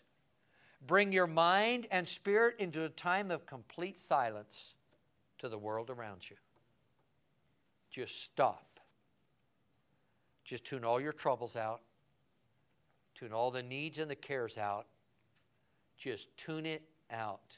Bring 0.87 1.13
your 1.13 1.27
mind 1.27 1.87
and 1.91 2.09
spirit 2.09 2.57
into 2.59 2.85
a 2.85 2.89
time 2.89 3.31
of 3.31 3.47
complete 3.47 3.99
silence 3.99 4.75
to 5.39 5.49
the 5.49 5.59
world 5.59 5.91
around 5.91 6.23
you. 6.29 6.37
Just 7.91 8.23
stop. 8.23 8.81
Just 10.45 10.65
tune 10.65 10.85
all 10.85 11.01
your 11.01 11.13
troubles 11.13 11.57
out. 11.57 11.81
Tune 13.15 13.33
all 13.33 13.51
the 13.51 13.63
needs 13.63 13.99
and 13.99 14.11
the 14.11 14.17
cares 14.17 14.57
out. 14.57 14.87
Just 15.99 16.35
tune 16.37 16.65
it 16.65 16.83
out. 17.11 17.57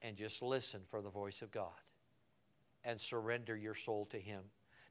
And 0.00 0.16
just 0.16 0.40
listen 0.40 0.80
for 0.88 1.02
the 1.02 1.10
voice 1.10 1.42
of 1.42 1.50
God. 1.50 1.72
And 2.84 3.00
surrender 3.00 3.56
your 3.56 3.74
soul 3.74 4.06
to 4.06 4.18
Him. 4.18 4.42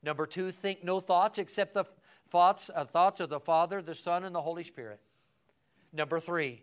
Number 0.03 0.27
two, 0.27 0.51
think 0.51 0.83
no 0.83 0.99
thoughts 0.99 1.39
except 1.39 1.73
the 1.73 1.85
thoughts, 2.29 2.69
uh, 2.75 2.85
thoughts 2.85 3.19
of 3.21 3.29
the 3.29 3.39
Father, 3.39 3.81
the 3.81 3.95
Son, 3.95 4.23
and 4.25 4.35
the 4.35 4.41
Holy 4.41 4.63
Spirit. 4.63 4.99
Number 5.95 6.19
three, 6.19 6.61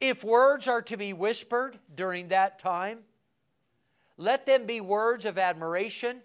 if 0.00 0.22
words 0.22 0.68
are 0.68 0.82
to 0.82 0.96
be 0.96 1.12
whispered 1.12 1.76
during 1.92 2.28
that 2.28 2.60
time, 2.60 3.00
let 4.16 4.46
them 4.46 4.64
be 4.64 4.80
words 4.80 5.24
of 5.24 5.38
admiration 5.38 6.20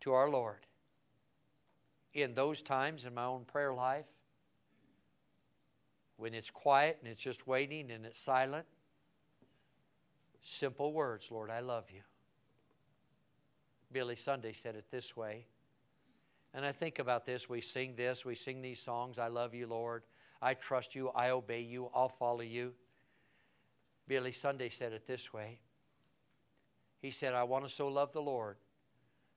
to 0.00 0.12
our 0.12 0.30
Lord. 0.30 0.58
In 2.14 2.34
those 2.34 2.62
times 2.62 3.04
in 3.04 3.12
my 3.12 3.24
own 3.24 3.44
prayer 3.44 3.74
life, 3.74 4.06
when 6.16 6.32
it's 6.32 6.48
quiet 6.48 6.98
and 7.02 7.10
it's 7.10 7.20
just 7.20 7.46
waiting 7.48 7.90
and 7.90 8.06
it's 8.06 8.20
silent, 8.20 8.66
simple 10.42 10.92
words 10.92 11.28
Lord, 11.30 11.50
I 11.50 11.58
love 11.58 11.86
you. 11.92 12.02
Billy 13.92 14.16
Sunday 14.16 14.52
said 14.52 14.76
it 14.76 14.84
this 14.92 15.16
way. 15.16 15.46
And 16.54 16.64
I 16.64 16.72
think 16.72 17.00
about 17.00 17.26
this. 17.26 17.48
We 17.48 17.60
sing 17.60 17.94
this, 17.96 18.24
we 18.24 18.36
sing 18.36 18.62
these 18.62 18.80
songs, 18.80 19.18
I 19.18 19.26
love 19.26 19.52
you, 19.52 19.66
Lord. 19.66 20.04
I 20.40 20.54
trust 20.54 20.94
you. 20.94 21.08
I 21.10 21.30
obey 21.30 21.60
you. 21.60 21.90
I'll 21.94 22.08
follow 22.08 22.42
you. 22.42 22.72
Billy 24.08 24.32
Sunday 24.32 24.68
said 24.68 24.92
it 24.92 25.06
this 25.06 25.32
way 25.32 25.58
He 27.00 27.10
said, 27.10 27.34
I 27.34 27.44
want 27.44 27.66
to 27.66 27.74
so 27.74 27.88
love 27.88 28.12
the 28.12 28.22
Lord 28.22 28.56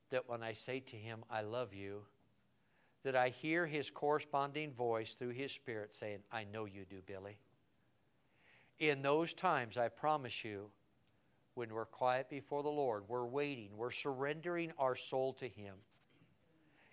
that 0.09 0.27
when 0.27 0.43
I 0.43 0.53
say 0.53 0.79
to 0.79 0.95
him, 0.95 1.23
I 1.29 1.41
love 1.41 1.73
you, 1.73 2.01
that 3.03 3.15
I 3.15 3.29
hear 3.29 3.65
his 3.67 3.89
corresponding 3.89 4.73
voice 4.73 5.13
through 5.13 5.29
his 5.29 5.51
spirit 5.51 5.93
saying, 5.93 6.19
I 6.31 6.45
know 6.45 6.65
you 6.65 6.85
do, 6.89 7.01
Billy. 7.05 7.38
In 8.79 9.01
those 9.01 9.33
times, 9.33 9.77
I 9.77 9.89
promise 9.89 10.43
you, 10.43 10.69
when 11.53 11.73
we're 11.73 11.85
quiet 11.85 12.29
before 12.29 12.63
the 12.63 12.69
Lord, 12.69 13.03
we're 13.07 13.25
waiting, 13.25 13.71
we're 13.75 13.91
surrendering 13.91 14.71
our 14.79 14.95
soul 14.95 15.33
to 15.33 15.47
him. 15.47 15.75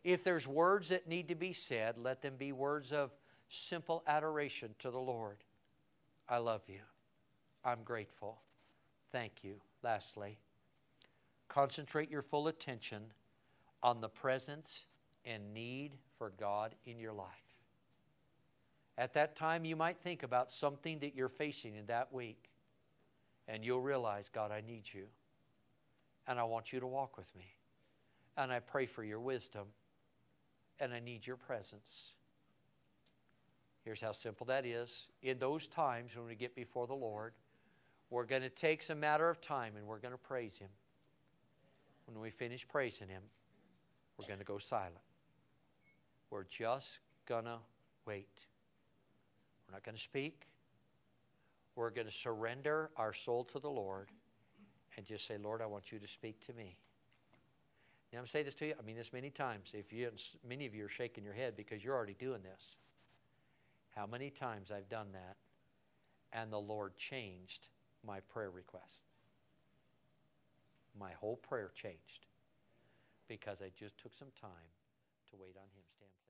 If 0.03 0.25
there's 0.25 0.47
words 0.47 0.89
that 0.89 1.09
need 1.09 1.29
to 1.29 1.35
be 1.35 1.53
said, 1.53 1.97
let 1.99 2.23
them 2.23 2.35
be 2.37 2.53
words 2.53 2.93
of 2.93 3.13
simple 3.49 4.03
adoration 4.07 4.75
to 4.79 4.91
the 4.91 4.99
Lord. 4.99 5.39
I 6.29 6.39
love 6.39 6.63
you. 6.69 6.81
I'm 7.65 7.83
grateful. 7.85 8.39
Thank 9.13 9.43
you. 9.43 9.57
Lastly, 9.83 10.39
concentrate 11.49 12.11
your 12.11 12.23
full 12.23 12.49
attention 12.49 13.03
on 13.83 14.01
the 14.01 14.09
presence 14.09 14.83
and 15.25 15.55
need 15.55 15.93
for 16.19 16.33
God 16.39 16.75
in 16.85 16.99
your 16.99 17.13
life. 17.13 17.29
At 18.99 19.15
that 19.15 19.37
time, 19.37 19.65
you 19.65 19.77
might 19.77 19.99
think 19.99 20.23
about 20.23 20.51
something 20.51 21.01
that 21.01 21.15
you're 21.15 21.29
facing 21.29 21.75
in 21.75 21.87
that 21.87 22.13
week, 22.13 22.49
and 23.47 23.65
you'll 23.65 23.83
realize, 23.83 24.29
God, 24.29 24.51
I 24.51 24.63
need 24.67 24.85
you, 24.93 25.07
and 26.27 26.39
I 26.39 26.45
want 26.45 26.73
you 26.73 26.81
to 26.81 26.87
walk 26.87 27.17
with 27.17 27.35
me. 27.37 27.53
And 28.37 28.51
I 28.51 28.61
pray 28.61 28.87
for 28.87 29.05
your 29.05 29.21
wisdom, 29.21 29.67
and 30.81 30.93
I 30.93 31.01
need 31.01 31.27
your 31.27 31.37
presence. 31.37 32.13
Here's 33.87 34.01
how 34.01 34.11
simple 34.11 34.45
that 34.47 34.67
is. 34.67 35.07
In 35.23 35.39
those 35.39 35.69
times 35.69 36.11
when 36.17 36.27
we 36.27 36.35
get 36.35 36.57
before 36.57 36.89
the 36.89 36.95
Lord, 36.95 37.35
we're 38.11 38.25
going 38.25 38.43
to 38.43 38.49
take 38.49 38.83
some 38.83 38.99
matter 38.99 39.31
of 39.31 39.41
time 39.41 39.75
and 39.77 39.87
we're 39.87 40.01
going 40.01 40.11
to 40.11 40.19
praise 40.19 40.59
Him. 40.59 40.71
When 42.07 42.21
we 42.21 42.31
finish 42.31 42.67
praising 42.67 43.07
Him, 43.07 43.23
we're 44.19 44.27
going 44.27 44.41
to 44.41 44.45
go 44.45 44.59
silent. 44.59 44.97
We're 46.31 46.47
just 46.51 46.99
going 47.27 47.45
to 47.45 47.59
wait. 48.07 48.41
We're 49.69 49.75
not 49.75 49.85
going 49.85 49.95
to 49.95 50.03
speak. 50.03 50.49
We're 51.77 51.91
going 51.91 52.09
to 52.09 52.13
surrender 52.13 52.91
our 52.97 53.13
soul 53.13 53.45
to 53.45 53.61
the 53.61 53.71
Lord 53.71 54.09
and 54.97 55.07
just 55.07 55.29
say, 55.29 55.39
Lord, 55.41 55.63
I 55.63 55.67
want 55.67 55.93
you 55.93 56.01
to 56.01 56.09
speak 56.09 56.45
to 56.47 56.53
me. 56.55 56.77
Now, 58.13 58.19
I'm 58.19 58.27
saying 58.27 58.47
this 58.47 58.55
to 58.57 58.67
you. 58.67 58.75
I 58.81 58.83
mean 58.83 58.97
this 58.97 59.13
many 59.13 59.31
times. 59.31 59.71
If 59.75 59.93
you, 59.93 60.11
many 60.45 60.67
of 60.67 60.75
you 60.75 60.87
are 60.87 60.89
shaking 60.89 61.23
your 61.23 61.35
head 61.35 61.55
because 61.57 61.85
you're 61.85 61.95
already 61.95 62.17
doing 62.19 62.43
this 62.43 62.79
how 63.97 64.07
many 64.07 64.31
times 64.31 64.71
I've 64.71 64.89
done 64.91 65.09
that, 65.13 65.37
and 66.33 66.53
the 66.53 66.59
Lord 66.59 66.97
changed 66.97 67.69
my 68.07 68.21
prayer 68.21 68.51
request. 68.51 69.05
My 70.99 71.13
whole 71.13 71.37
prayer 71.37 71.71
changed 71.75 72.27
because 73.27 73.63
I 73.63 73.71
just 73.79 73.99
took 73.99 74.13
some 74.19 74.31
time 74.41 74.71
to 75.31 75.37
wait 75.37 75.57
on 75.57 75.69
Him. 75.75 75.85
Stand. 75.97 76.26